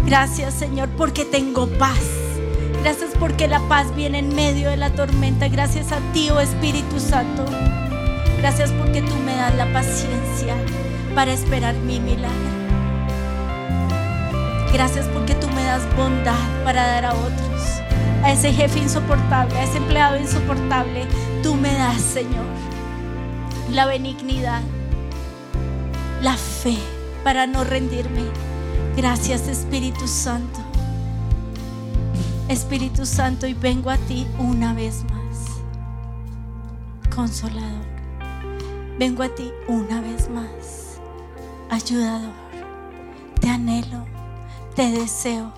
Gracias, 0.06 0.54
Señor, 0.54 0.90
porque 0.98 1.26
tengo 1.26 1.68
paz. 1.78 2.00
Gracias 2.82 3.12
porque 3.20 3.48
la 3.48 3.60
paz 3.70 3.96
viene 3.96 4.20
en 4.20 4.36
medio 4.36 4.70
de 4.70 4.78
la 4.78 4.90
tormenta. 4.90 5.48
Gracias 5.48 5.92
a 5.92 6.00
ti, 6.14 6.30
oh 6.32 6.40
Espíritu 6.40 7.00
Santo. 7.00 7.46
Gracias 8.44 8.74
porque 8.74 9.02
tú 9.02 9.16
me 9.24 9.34
das 9.38 9.56
la 9.56 9.72
paciencia 9.72 10.54
para 11.16 11.32
esperar 11.32 11.76
mi 11.76 12.02
milagro. 12.02 12.52
Gracias 14.74 15.08
porque 15.14 15.34
tú 15.36 15.48
me 15.52 15.64
das 15.64 15.82
bondad 15.96 16.36
para 16.66 16.86
dar 16.86 17.06
a 17.06 17.14
otros. 17.14 17.62
A 18.22 18.34
ese 18.34 18.52
jefe 18.52 18.80
insoportable, 18.80 19.58
a 19.58 19.64
ese 19.64 19.78
empleado 19.78 20.20
insoportable, 20.20 21.08
tú 21.42 21.56
me 21.56 21.74
das, 21.74 22.02
Señor, 22.02 22.44
la 23.72 23.86
benignidad, 23.86 24.62
la 26.22 26.36
fe 26.36 26.78
para 27.24 27.48
no 27.48 27.64
rendirme. 27.64 28.24
Gracias 28.98 29.48
Espíritu 29.48 30.06
Santo. 30.06 30.60
Espíritu 32.50 33.06
Santo, 33.06 33.48
y 33.48 33.54
vengo 33.54 33.90
a 33.90 33.96
ti 33.96 34.28
una 34.38 34.74
vez 34.74 35.06
más, 35.06 35.64
consolado 37.16 37.73
vengo 38.98 39.24
a 39.24 39.30
ti 39.30 39.52
una 39.68 40.02
vez 40.02 40.30
más, 40.30 41.00
ayudador. 41.70 42.34
Te 43.40 43.50
anhelo, 43.50 44.06
te 44.76 44.90
deseo, 44.92 45.52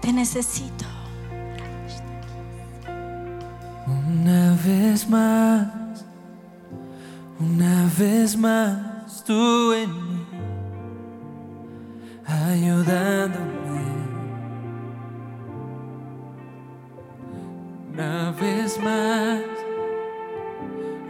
te 0.00 0.12
necesito. 0.12 0.84
Una 3.86 4.56
vez 4.64 5.08
más, 5.08 6.04
una 7.38 7.90
vez 7.98 8.36
más 8.36 9.24
tú 9.24 9.72
en 9.72 9.90
mí, 9.90 10.26
ayudándome. 12.26 13.58
Una 17.92 18.30
vez 18.32 18.80
más 18.80 19.57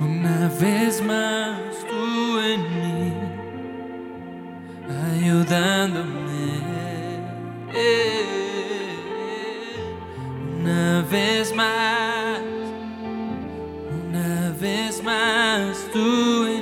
una 0.01 0.49
vez 0.61 1.03
más 1.03 1.59
tú 1.89 2.39
en 2.39 2.61
mí, 2.79 3.13
ayudándome. 5.13 6.19
Una 10.61 11.03
vez 11.11 11.55
más, 11.55 12.41
una 14.09 14.55
vez 14.61 15.03
más 15.03 15.77
tú 15.93 16.47
en 16.47 16.53
mí. 16.53 16.58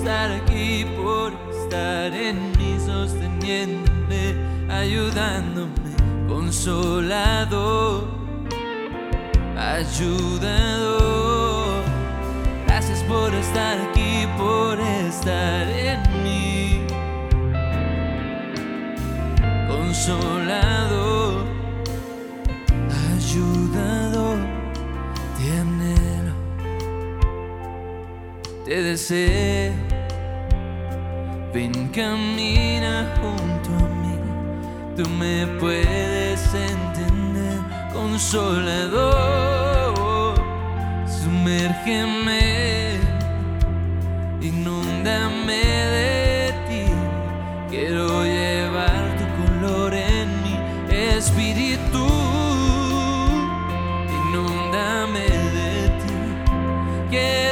estar 0.00 0.30
aquí, 0.30 0.86
por 0.96 1.30
estar 1.52 2.14
en 2.14 2.52
mí, 2.52 2.78
sosteniéndome, 2.86 4.34
ayudándome, 4.70 5.90
consolado, 6.26 8.08
ayudador. 9.58 11.02
Gracias 12.66 13.02
por 13.02 13.34
estar 13.34 13.78
aquí, 13.90 14.26
por 14.38 14.80
estar 14.80 15.68
en 15.68 16.00
mí, 16.24 16.86
consolado, 19.68 21.44
ayudador, 23.12 24.38
te 25.36 25.62
te 28.64 28.82
deseo. 28.82 29.89
Ven, 31.52 31.88
camina 31.88 33.12
junto 33.20 33.70
a 33.84 33.88
mí, 34.00 34.16
tú 34.96 35.02
me 35.10 35.48
puedes 35.58 36.40
entender, 36.54 37.58
consolador, 37.92 39.04
sumérgeme, 41.08 42.92
inúndame 44.40 45.60
de 45.96 46.54
ti, 46.68 46.84
quiero 47.68 48.22
llevar 48.22 49.16
tu 49.18 49.24
color 49.42 49.92
en 49.92 50.28
mi 50.44 50.54
espíritu, 51.16 52.06
inúndame 54.22 55.26
de 55.58 55.88
ti. 55.98 56.14
Quiero 57.10 57.49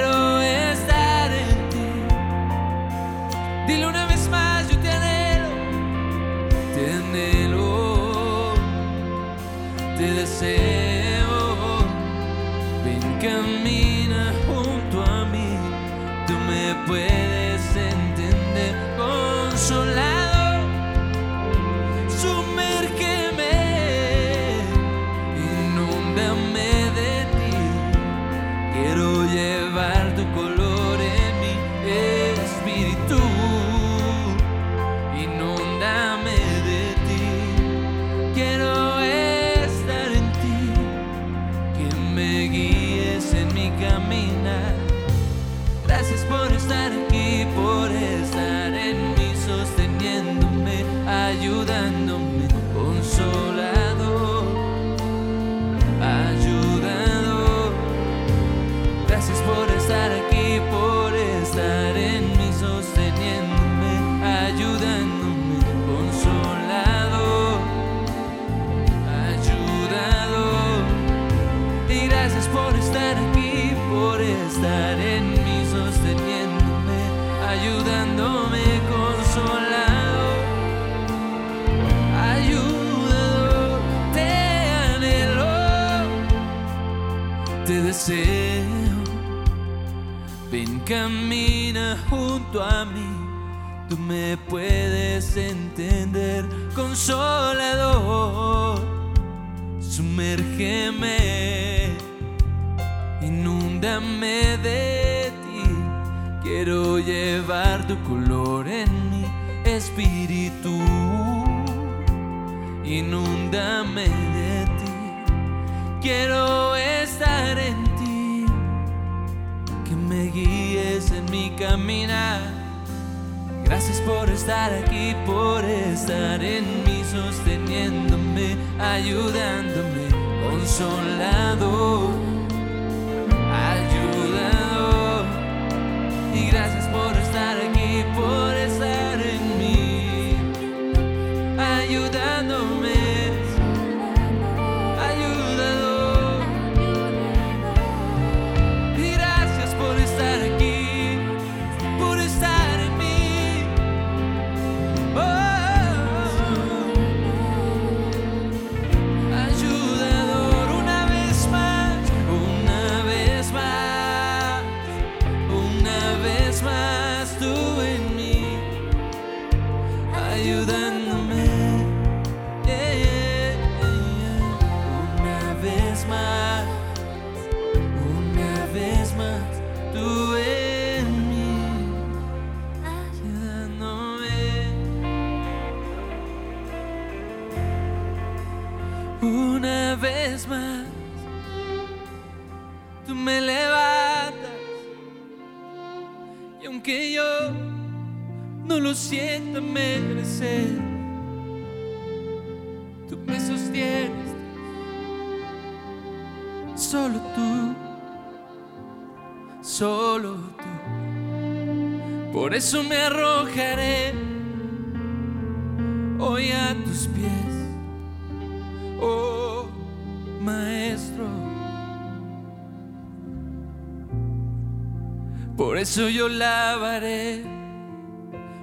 Por 225.79 225.83
eso 225.85 226.09
yo 226.09 226.29
lavaré 226.29 227.45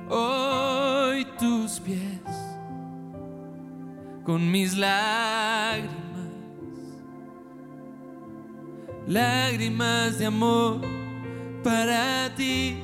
hoy 0.09 1.25
tus 1.39 1.79
pies 1.79 2.19
con 4.25 4.51
mis 4.51 4.75
lágrimas, 4.75 5.93
lágrimas 9.07 10.19
de 10.19 10.25
amor 10.25 10.81
para 11.63 12.35
ti, 12.35 12.79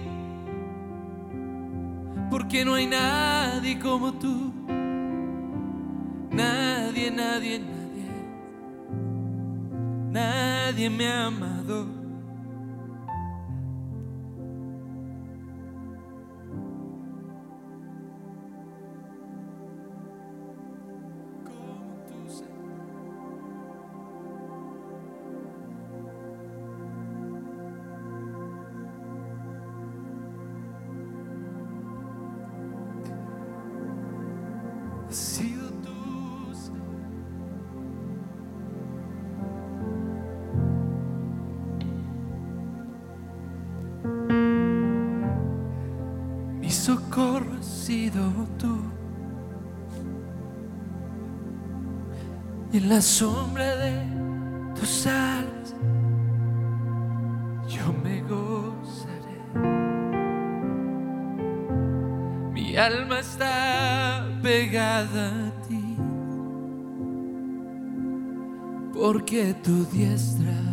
porque 2.30 2.64
no 2.64 2.76
hay 2.76 2.88
nadie 2.88 3.78
como 3.80 4.14
tú, 4.14 4.54
nadie, 6.32 7.12
nadie, 7.12 7.60
nadie, 7.60 8.10
nadie 10.10 10.90
me 10.90 11.10
ha 11.10 11.26
amado. 11.26 12.01
Has 47.22 47.66
sido 47.66 48.22
tú. 48.58 48.78
Y 52.74 52.78
en 52.78 52.90
la 52.90 53.02
sombra 53.02 53.76
de 53.76 54.06
tus 54.80 55.06
alas 55.08 55.76
yo 57.68 57.94
me 58.04 58.22
gozaré. 58.22 59.40
Mi 62.54 62.76
alma 62.78 63.20
está 63.20 64.26
pegada 64.42 65.48
a 65.48 65.68
ti, 65.68 65.98
porque 68.94 69.54
tu 69.64 69.86
diestra 69.86 70.71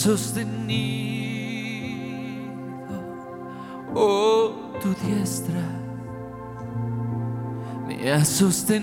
sostenido. 0.00 0.80
Oh, 3.94 4.72
tu 4.80 4.94
diestra 5.04 5.60
me 7.86 8.10
ha 8.10 8.24
sostenido. 8.24 8.80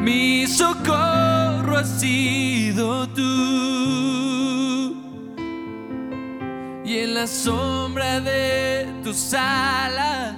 Mi 0.00 0.46
socorro 0.46 1.76
ha 1.76 1.84
sido 1.84 3.06
tú. 3.08 3.22
Y 6.84 6.98
en 7.00 7.12
la 7.12 7.26
sombra 7.26 8.20
de 8.20 8.86
tus 9.04 9.34
alas 9.34 10.34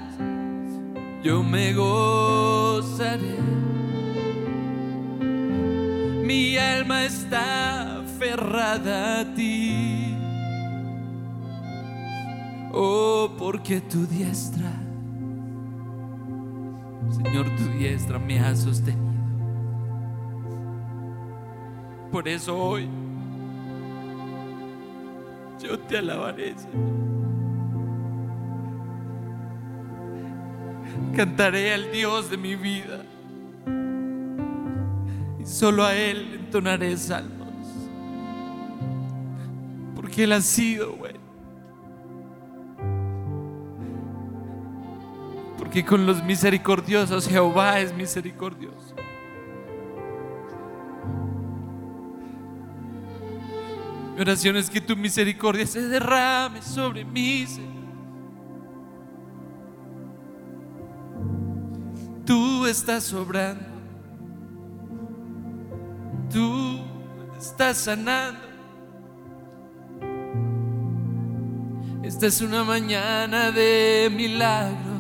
yo 1.22 1.45
me 1.45 1.72
gozaré. 1.74 3.60
Está 6.93 8.01
aferrada 8.01 9.20
a 9.20 9.34
ti. 9.34 10.16
Oh, 12.72 13.30
porque 13.38 13.80
tu 13.80 14.07
diestra, 14.07 14.70
Señor, 17.11 17.47
tu 17.57 17.64
diestra 17.78 18.18
me 18.18 18.38
ha 18.38 18.55
sostenido. 18.55 19.11
Por 22.12 22.28
eso 22.28 22.57
hoy 22.57 22.88
yo 25.62 25.78
te 25.78 25.99
alabaré, 25.99 26.55
Señor. 26.57 27.11
Cantaré 31.14 31.74
al 31.74 31.91
Dios 31.93 32.30
de 32.30 32.36
mi 32.36 32.55
vida 32.57 33.05
y 35.41 35.47
solo 35.47 35.84
a 35.84 35.95
Él 35.95 36.39
entonaré 36.51 36.97
salmos. 36.97 37.49
Porque 39.95 40.25
Él 40.25 40.33
ha 40.33 40.41
sido, 40.41 40.97
güey. 40.97 41.15
Porque 45.57 45.85
con 45.85 46.05
los 46.07 46.25
misericordiosos 46.25 47.29
Jehová 47.29 47.79
es 47.79 47.95
misericordioso. 47.95 48.97
Mi 54.17 54.23
oración 54.23 54.57
es 54.57 54.69
que 54.69 54.81
tu 54.81 54.97
misericordia 54.97 55.65
se 55.69 55.87
derrame 55.87 56.61
sobre 56.63 57.05
mí. 57.05 57.47
Tú 62.27 62.67
estás 62.67 63.05
sobrando. 63.05 63.80
Tú 66.33 66.81
estás 67.37 67.76
sanando. 67.78 68.41
Esta 72.05 72.26
es 72.26 72.41
una 72.41 72.64
mañana 72.64 73.51
de 73.51 74.11
milagros. 74.14 74.91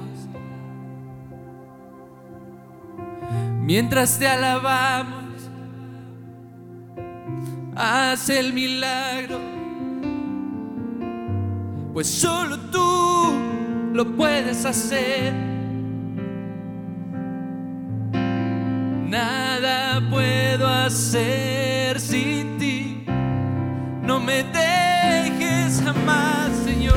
Mientras 3.60 4.18
te 4.18 4.26
alabamos, 4.26 5.48
haz 7.76 8.28
el 8.30 8.52
milagro. 8.52 9.38
Pues 11.92 12.08
solo 12.08 12.58
tú 12.70 13.32
lo 13.92 14.16
puedes 14.16 14.64
hacer. 14.64 15.32
Nada 19.08 19.49
puedo 20.08 20.66
hacer 20.66 22.00
sin 22.00 22.58
ti. 22.58 23.04
No 24.02 24.18
me 24.20 24.42
dejes 24.42 25.82
jamás, 25.84 26.50
Señor. 26.64 26.96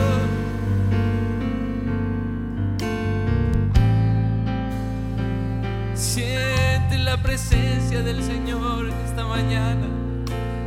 Siente 5.94 6.98
la 7.00 7.18
presencia 7.22 8.02
del 8.02 8.24
Señor 8.24 8.90
esta 9.06 9.26
mañana 9.26 9.88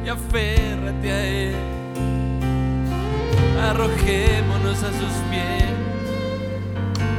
y 0.05 0.09
aférrate 0.09 1.13
a 1.13 1.27
Él. 1.27 1.57
Arrojémonos 3.71 4.83
a 4.83 4.93
sus 4.93 5.15
pies, 5.31 5.65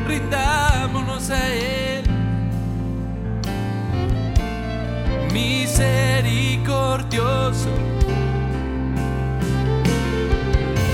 rindámonos 0.07 1.29
a 1.29 1.53
Él. 1.53 1.96
Misericordioso, 5.33 7.69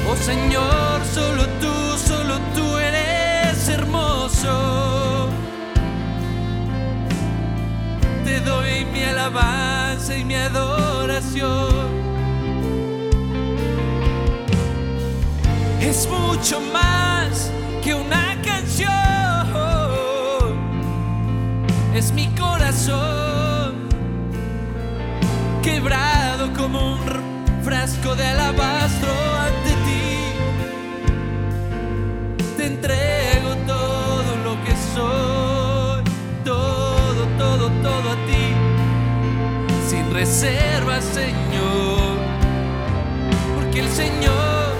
oh 0.09 0.15
Señor, 0.15 1.01
solo 1.13 1.45
tú, 1.61 1.73
solo 1.97 2.39
tú 2.55 2.77
eres 2.77 3.69
hermoso. 3.69 5.29
Te 8.25 8.39
doy 8.41 8.85
mi 8.93 9.03
alabanza 9.03 10.17
y 10.17 10.23
mi 10.23 10.35
adoración. 10.35 12.03
es 15.93 16.07
mucho 16.07 16.59
más 16.73 17.51
que 17.83 17.93
una 17.93 18.35
canción. 18.41 18.89
Es 21.93 22.11
mi 22.11 22.27
corazón 22.35 23.22
quebrado 25.63 26.51
como 26.53 26.95
un 26.95 26.99
frasco 27.63 28.15
de 28.15 28.25
alabastro 28.27 29.09
ante 29.47 29.69
ti. 29.85 30.17
Te 32.57 32.65
entrego 32.65 33.55
todo 33.65 34.35
lo 34.43 34.63
que 34.65 34.75
soy, 34.93 36.03
todo, 36.43 37.25
todo, 37.37 37.69
todo 37.81 38.11
a 38.11 38.15
ti, 38.27 38.45
sin 39.87 40.13
reserva, 40.13 41.01
Señor, 41.01 42.17
porque 43.55 43.79
el 43.79 43.89
Señor 43.89 44.73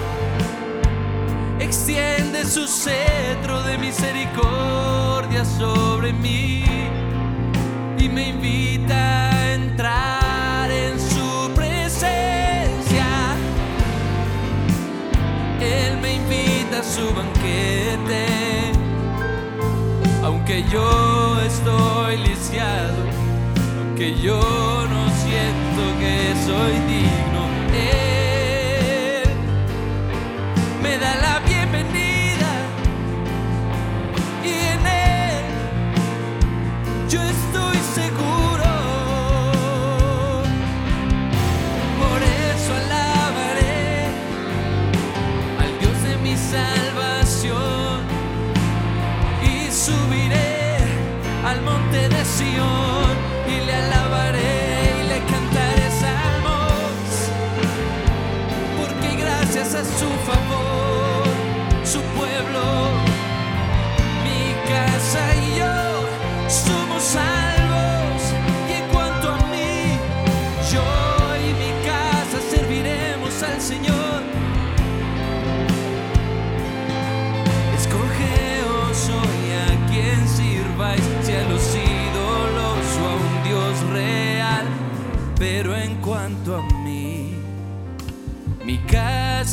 extiende 1.60 2.44
su 2.44 2.66
cetro 2.68 3.62
de 3.62 3.78
misericordia 3.78 5.44
sobre 5.46 6.12
mí 6.12 6.62
y 7.98 8.08
me 8.08 8.28
invita 8.28 9.30
a 9.30 9.54
entrar 9.54 10.23
a 16.78 16.82
su 16.82 17.06
banquete, 17.14 18.26
aunque 20.24 20.64
yo 20.72 21.40
estoy 21.40 22.16
lisiado, 22.16 22.96
aunque 23.78 24.14
yo 24.20 24.40
no 24.88 25.02
siento 25.22 25.82
que 26.00 26.34
soy 26.46 26.72
digno. 26.88 27.33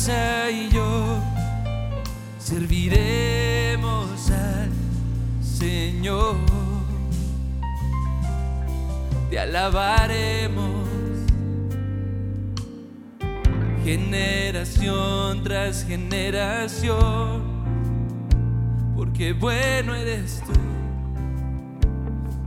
Y 0.08 0.68
yo 0.70 1.22
serviremos 2.38 4.30
al 4.30 4.70
Señor. 5.40 6.34
Te 9.30 9.38
alabaremos 9.38 10.88
generación 13.84 15.44
tras 15.44 15.84
generación, 15.84 17.42
porque 18.96 19.32
bueno 19.34 19.94
eres 19.94 20.42
tú. 20.44 20.52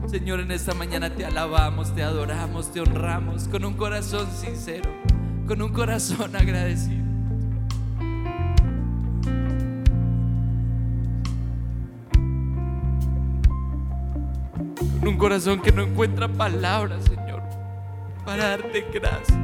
Señor, 0.10 0.42
en 0.42 0.52
esta 0.52 0.74
mañana 0.74 1.10
te 1.10 1.26
alabamos, 1.26 1.96
te 1.96 2.04
adoramos, 2.04 2.74
te 2.74 2.82
honramos 2.82 3.48
con 3.48 3.64
un 3.64 3.76
corazón 3.76 4.28
sincero, 4.30 4.90
con 5.48 5.62
un 5.62 5.72
corazón 5.72 6.36
agradecido. 6.36 7.05
Con 15.06 15.14
un 15.14 15.20
corazón 15.20 15.62
que 15.62 15.72
no 15.72 15.84
encuentra 15.84 16.28
palabras, 16.28 17.04
Señor, 17.04 17.44
para 18.26 18.50
darte 18.50 18.88
gracias. 18.92 19.38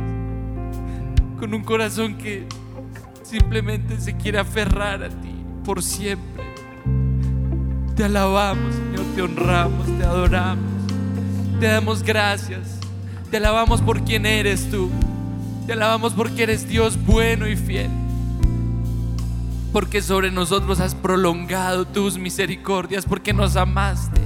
Con 1.40 1.54
un 1.54 1.64
corazón 1.64 2.18
que 2.18 2.48
simplemente 3.22 4.00
se 4.00 4.18
quiere 4.18 4.40
aferrar 4.40 5.04
a 5.04 5.10
ti 5.10 5.36
por 5.64 5.84
siempre. 5.84 6.44
Te 7.96 8.06
alabamos, 8.06 8.74
Señor, 8.74 9.06
te 9.14 9.22
honramos, 9.22 9.86
te 10.00 10.04
adoramos. 10.04 10.66
Te 11.60 11.68
damos 11.68 12.02
gracias. 12.02 12.80
Te 13.30 13.38
alabamos 13.38 13.82
por 13.82 14.02
quien 14.02 14.26
eres 14.26 14.68
tú. 14.72 14.90
Te 15.68 15.74
alabamos 15.74 16.14
porque 16.14 16.42
eres 16.42 16.68
Dios 16.68 16.98
bueno 17.06 17.48
y 17.48 17.56
fiel. 17.56 17.92
Porque 19.72 20.02
sobre 20.02 20.32
nosotros 20.32 20.80
has 20.80 20.96
prolongado 20.96 21.86
tus 21.86 22.18
misericordias, 22.18 23.06
porque 23.06 23.32
nos 23.32 23.56
amaste. 23.58 24.22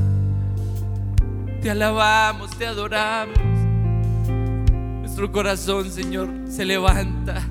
Te 1.65 1.71
alabamos, 1.71 2.51
te 2.51 2.67
adoramos. 2.67 3.39
Nuestro 4.99 5.31
corazón, 5.31 5.89
Señor, 5.89 6.29
se 6.47 6.63
levanta 6.63 7.41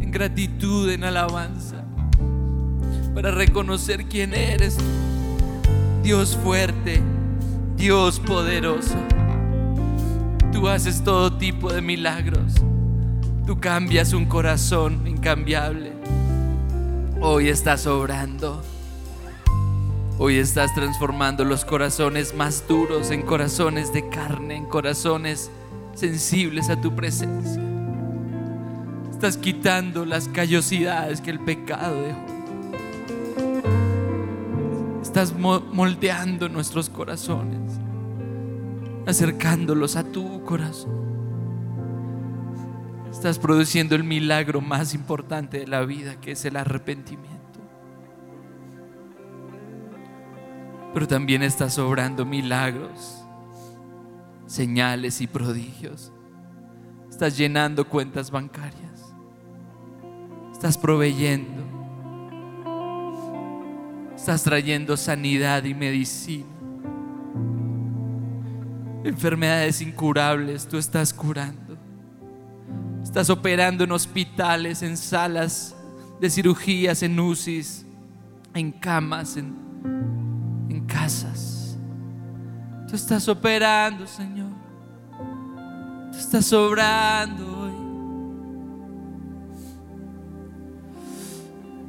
en 0.00 0.10
gratitud, 0.10 0.88
en 0.88 1.04
alabanza, 1.04 1.84
para 3.14 3.32
reconocer 3.32 4.06
quién 4.06 4.32
eres. 4.32 4.78
Dios 6.02 6.34
fuerte, 6.42 7.02
Dios 7.76 8.20
poderoso. 8.20 8.96
Tú 10.50 10.66
haces 10.66 11.04
todo 11.04 11.36
tipo 11.36 11.70
de 11.70 11.82
milagros. 11.82 12.54
Tú 13.46 13.60
cambias 13.60 14.14
un 14.14 14.24
corazón 14.24 15.06
incambiable. 15.06 15.92
Hoy 17.20 17.50
estás 17.50 17.86
obrando. 17.86 18.62
Hoy 20.18 20.38
estás 20.38 20.74
transformando 20.74 21.44
los 21.44 21.64
corazones 21.64 22.34
más 22.34 22.66
duros 22.66 23.10
en 23.10 23.22
corazones 23.22 23.92
de 23.92 24.08
carne, 24.08 24.56
en 24.56 24.64
corazones 24.64 25.50
sensibles 25.94 26.70
a 26.70 26.80
tu 26.80 26.94
presencia. 26.96 27.62
Estás 29.10 29.36
quitando 29.36 30.06
las 30.06 30.28
callosidades 30.28 31.20
que 31.20 31.30
el 31.30 31.40
pecado 31.40 32.02
dejó. 32.02 32.24
Estás 35.02 35.34
mo- 35.34 35.60
moldeando 35.60 36.48
nuestros 36.48 36.88
corazones, 36.88 37.72
acercándolos 39.06 39.96
a 39.96 40.04
tu 40.04 40.42
corazón. 40.44 41.04
Estás 43.10 43.38
produciendo 43.38 43.94
el 43.94 44.04
milagro 44.04 44.60
más 44.62 44.94
importante 44.94 45.58
de 45.60 45.66
la 45.66 45.82
vida, 45.84 46.16
que 46.20 46.32
es 46.32 46.44
el 46.46 46.56
arrepentimiento. 46.56 47.35
Pero 50.96 51.06
también 51.06 51.42
estás 51.42 51.76
obrando 51.78 52.24
milagros, 52.24 53.22
señales 54.46 55.20
y 55.20 55.26
prodigios. 55.26 56.10
Estás 57.10 57.36
llenando 57.36 57.86
cuentas 57.86 58.30
bancarias. 58.30 59.14
Estás 60.50 60.78
proveyendo. 60.78 61.62
Estás 64.16 64.42
trayendo 64.42 64.96
sanidad 64.96 65.64
y 65.64 65.74
medicina. 65.74 66.46
Enfermedades 69.04 69.82
incurables 69.82 70.66
tú 70.66 70.78
estás 70.78 71.12
curando. 71.12 71.76
Estás 73.02 73.28
operando 73.28 73.84
en 73.84 73.92
hospitales, 73.92 74.82
en 74.82 74.96
salas 74.96 75.76
de 76.22 76.30
cirugías, 76.30 77.02
en 77.02 77.20
UCIs, 77.20 77.84
en 78.54 78.72
camas, 78.72 79.36
en. 79.36 80.15
Tú 82.96 83.02
estás 83.02 83.28
operando, 83.28 84.06
Señor. 84.06 84.52
Tú 86.10 86.16
estás 86.18 86.50
obrando 86.54 87.44
hoy. 87.60 87.74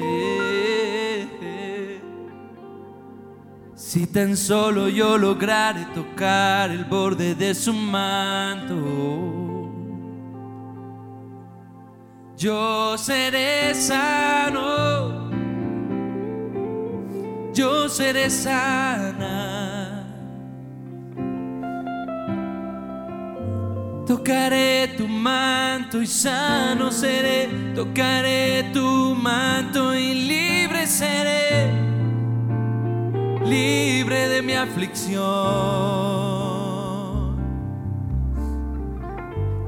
Si 3.73 4.07
tan 4.07 4.35
solo 4.35 4.89
yo 4.89 5.17
lograre 5.17 5.85
tocar 5.95 6.69
el 6.69 6.83
borde 6.83 7.33
de 7.33 7.55
su 7.55 7.71
manto, 7.71 8.75
Yo 12.35 12.97
seré 12.99 13.73
sano. 13.73 15.26
Yo 17.57 17.89
seré 17.89 18.29
sana. 18.29 20.05
Tocaré 24.05 24.89
tu 24.95 25.07
manto 25.07 25.99
y 25.99 26.05
sano 26.05 26.91
seré. 26.91 27.49
Tocaré 27.73 28.69
tu 28.71 29.15
manto 29.15 29.95
y 29.95 30.13
libre 30.13 30.85
seré. 30.85 31.71
Libre 33.43 34.27
de 34.27 34.43
mi 34.43 34.53
aflicción. 34.53 35.17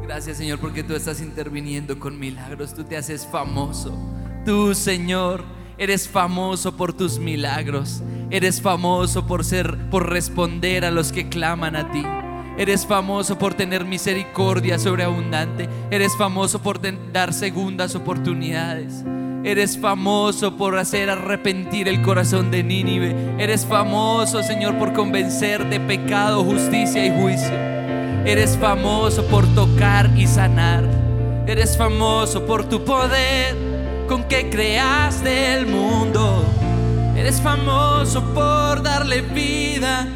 Gracias 0.04 0.38
Señor 0.38 0.60
porque 0.60 0.84
tú 0.84 0.94
estás 0.94 1.22
interviniendo 1.22 1.98
con 1.98 2.20
milagros. 2.20 2.76
Tú 2.76 2.84
te 2.84 2.98
haces 2.98 3.26
famoso. 3.26 3.98
Tú 4.46 4.76
Señor 4.76 5.59
eres 5.80 6.10
famoso 6.10 6.76
por 6.76 6.94
tus 6.94 7.20
milagros. 7.20 8.04
Eres 8.30 8.62
famoso 8.62 9.26
por 9.26 9.46
ser, 9.46 9.78
por 9.90 10.10
responder 10.10 10.86
a 10.86 10.92
los 10.92 11.12
que 11.12 11.30
claman 11.30 11.76
a 11.76 11.90
ti. 11.92 12.04
Eres 12.58 12.86
famoso 12.86 13.40
por 13.40 13.54
tener 13.54 13.86
misericordia 13.86 14.78
sobreabundante. 14.78 15.70
Eres 15.90 16.16
famoso 16.18 16.62
por 16.62 16.80
dar 17.14 17.34
segundas 17.34 17.96
oportunidades. 17.96 19.06
Eres 19.46 19.78
famoso 19.78 20.58
por 20.58 20.78
hacer 20.78 21.10
arrepentir 21.10 21.88
el 21.88 22.02
corazón 22.02 22.52
de 22.52 22.62
Nínive. 22.62 23.16
Eres 23.40 23.66
famoso, 23.66 24.44
Señor, 24.44 24.78
por 24.78 24.92
convencer 24.92 25.70
de 25.70 25.80
pecado, 25.80 26.44
justicia 26.44 27.06
y 27.06 27.22
juicio. 27.22 27.56
Eres 28.26 28.58
famoso 28.58 29.26
por 29.28 29.48
tocar 29.56 30.12
y 30.18 30.28
sanar. 30.28 30.84
Eres 31.48 31.78
famoso 31.78 32.46
por 32.46 32.68
tu 32.68 32.84
poder 32.84 33.69
con 34.10 34.24
que 34.24 34.50
creaste 34.50 35.54
el 35.54 35.68
mundo. 35.68 36.44
Eres 37.16 37.40
famoso 37.40 38.24
por 38.34 38.82
darle 38.82 39.22
vida 39.22 40.08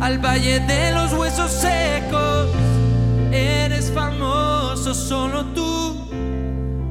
al 0.00 0.18
valle 0.18 0.60
de 0.60 0.92
los 0.92 1.14
huesos 1.14 1.50
secos. 1.50 2.50
Eres 3.32 3.90
famoso 3.90 4.94
solo 4.94 5.46
tú 5.46 5.96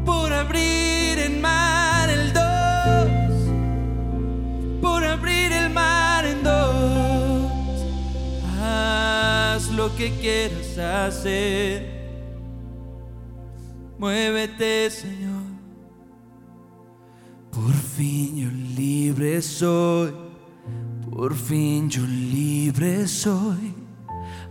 por 0.03 0.33
abrir 0.33 1.19
el 1.19 1.39
mar 1.39 2.09
el 2.09 2.33
dos, 2.33 3.11
por 4.81 5.03
abrir 5.03 5.51
el 5.51 5.69
mar 5.69 6.25
en 6.25 6.43
dos. 6.43 7.51
Haz 8.59 9.69
lo 9.69 9.95
que 9.95 10.09
quieras 10.19 10.77
hacer. 10.79 11.93
Muévete, 13.99 14.89
Señor. 14.89 15.34
Por 17.55 17.73
fin 17.73 18.35
yo 18.35 18.49
libre 18.75 19.41
soy. 19.41 20.11
Por 21.09 21.33
fin 21.33 21.89
yo 21.89 22.01
libre 22.01 23.07
soy. 23.07 23.73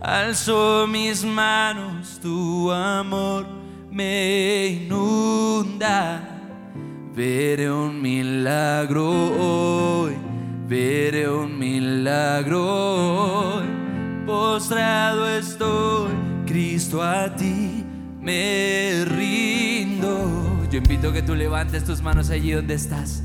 Alzo 0.01 0.87
mis 0.87 1.23
manos, 1.23 2.19
tu 2.19 2.71
amor 2.71 3.45
me 3.91 4.85
inunda. 4.85 6.19
Veré 7.15 7.71
un 7.71 8.01
milagro 8.01 9.07
hoy, 9.39 10.15
veré 10.67 11.29
un 11.29 11.59
milagro 11.59 12.59
hoy. 13.59 13.65
Postrado 14.25 15.29
estoy, 15.29 16.11
Cristo 16.47 17.03
a 17.03 17.33
ti 17.35 17.85
me 18.19 19.05
rindo. 19.05 19.64
Invito 20.77 21.13
que 21.13 21.21
tú 21.21 21.35
levantes 21.35 21.85
tus 21.85 22.01
manos 22.01 22.29
allí 22.29 22.51
donde 22.51 22.73
estás. 22.73 23.23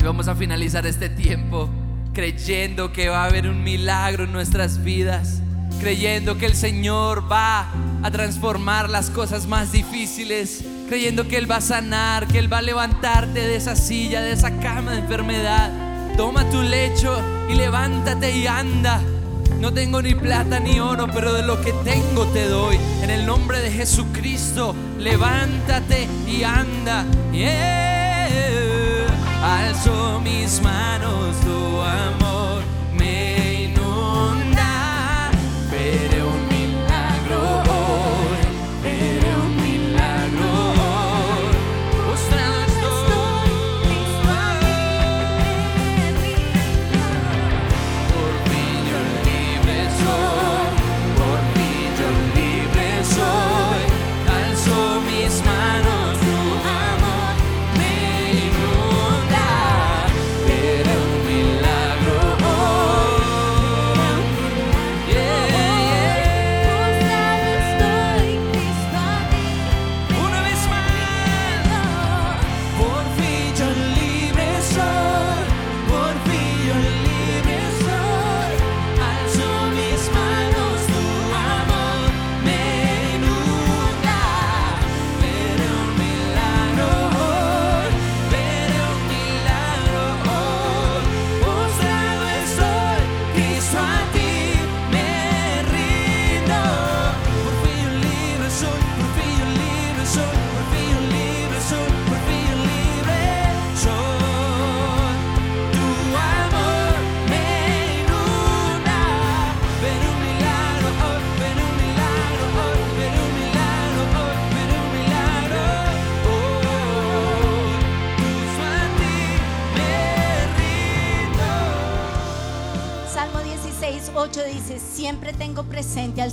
Y 0.00 0.04
vamos 0.04 0.26
a 0.26 0.34
finalizar 0.34 0.84
este 0.84 1.08
tiempo 1.08 1.70
creyendo 2.12 2.92
que 2.92 3.08
va 3.08 3.22
a 3.22 3.26
haber 3.26 3.46
un 3.46 3.62
milagro 3.62 4.24
en 4.24 4.32
nuestras 4.32 4.82
vidas, 4.82 5.40
creyendo 5.80 6.38
que 6.38 6.46
el 6.46 6.56
Señor 6.56 7.30
va 7.30 7.68
a 8.02 8.10
transformar 8.10 8.90
las 8.90 9.10
cosas 9.10 9.46
más 9.46 9.70
difíciles, 9.70 10.64
creyendo 10.88 11.28
que 11.28 11.36
Él 11.36 11.48
va 11.48 11.56
a 11.56 11.60
sanar, 11.60 12.26
que 12.26 12.38
Él 12.38 12.52
va 12.52 12.58
a 12.58 12.62
levantarte 12.62 13.40
de 13.40 13.54
esa 13.54 13.76
silla, 13.76 14.20
de 14.20 14.32
esa 14.32 14.58
cama 14.58 14.92
de 14.92 14.98
enfermedad. 14.98 15.70
Toma 16.16 16.48
tu 16.50 16.62
lecho 16.62 17.16
y 17.48 17.54
levántate 17.54 18.36
y 18.36 18.46
anda. 18.46 19.00
No 19.60 19.72
tengo 19.74 20.00
ni 20.00 20.14
plata 20.14 20.58
ni 20.58 20.80
oro, 20.80 21.06
pero 21.12 21.34
de 21.34 21.42
lo 21.42 21.60
que 21.60 21.72
tengo 21.84 22.24
te 22.32 22.48
doy. 22.48 22.78
En 23.02 23.10
el 23.10 23.26
nombre 23.26 23.60
de 23.60 23.70
Jesucristo, 23.70 24.74
levántate 24.98 26.08
y 26.26 26.42
anda. 26.44 27.04
Yeah. 27.30 29.06
Alzo 29.42 30.20
mis 30.24 30.62
manos, 30.62 31.38
tu 31.40 31.80
amor 31.80 32.29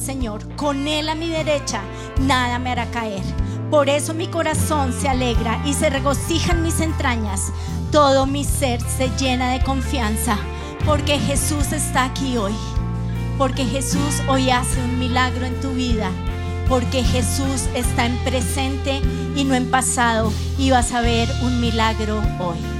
Señor, 0.07 0.55
con 0.55 0.87
Él 0.87 1.09
a 1.09 1.15
mi 1.15 1.27
derecha, 1.27 1.81
nada 2.21 2.59
me 2.59 2.71
hará 2.71 2.85
caer. 2.91 3.21
Por 3.69 3.89
eso 3.89 4.13
mi 4.13 4.27
corazón 4.27 4.93
se 4.93 5.09
alegra 5.09 5.61
y 5.65 5.73
se 5.73 5.89
regocija 5.89 6.53
en 6.53 6.63
mis 6.63 6.79
entrañas. 6.79 7.51
Todo 7.91 8.25
mi 8.25 8.45
ser 8.45 8.79
se 8.79 9.09
llena 9.17 9.51
de 9.51 9.61
confianza, 9.65 10.37
porque 10.85 11.19
Jesús 11.19 11.73
está 11.73 12.05
aquí 12.05 12.37
hoy. 12.37 12.53
Porque 13.37 13.65
Jesús 13.65 14.21
hoy 14.29 14.49
hace 14.49 14.81
un 14.81 14.97
milagro 14.97 15.45
en 15.45 15.59
tu 15.59 15.71
vida. 15.71 16.09
Porque 16.69 17.03
Jesús 17.03 17.67
está 17.75 18.05
en 18.05 18.17
presente 18.19 19.01
y 19.35 19.43
no 19.43 19.55
en 19.55 19.69
pasado. 19.69 20.31
Y 20.57 20.71
vas 20.71 20.93
a 20.93 21.01
ver 21.01 21.27
un 21.43 21.59
milagro 21.59 22.21
hoy. 22.39 22.76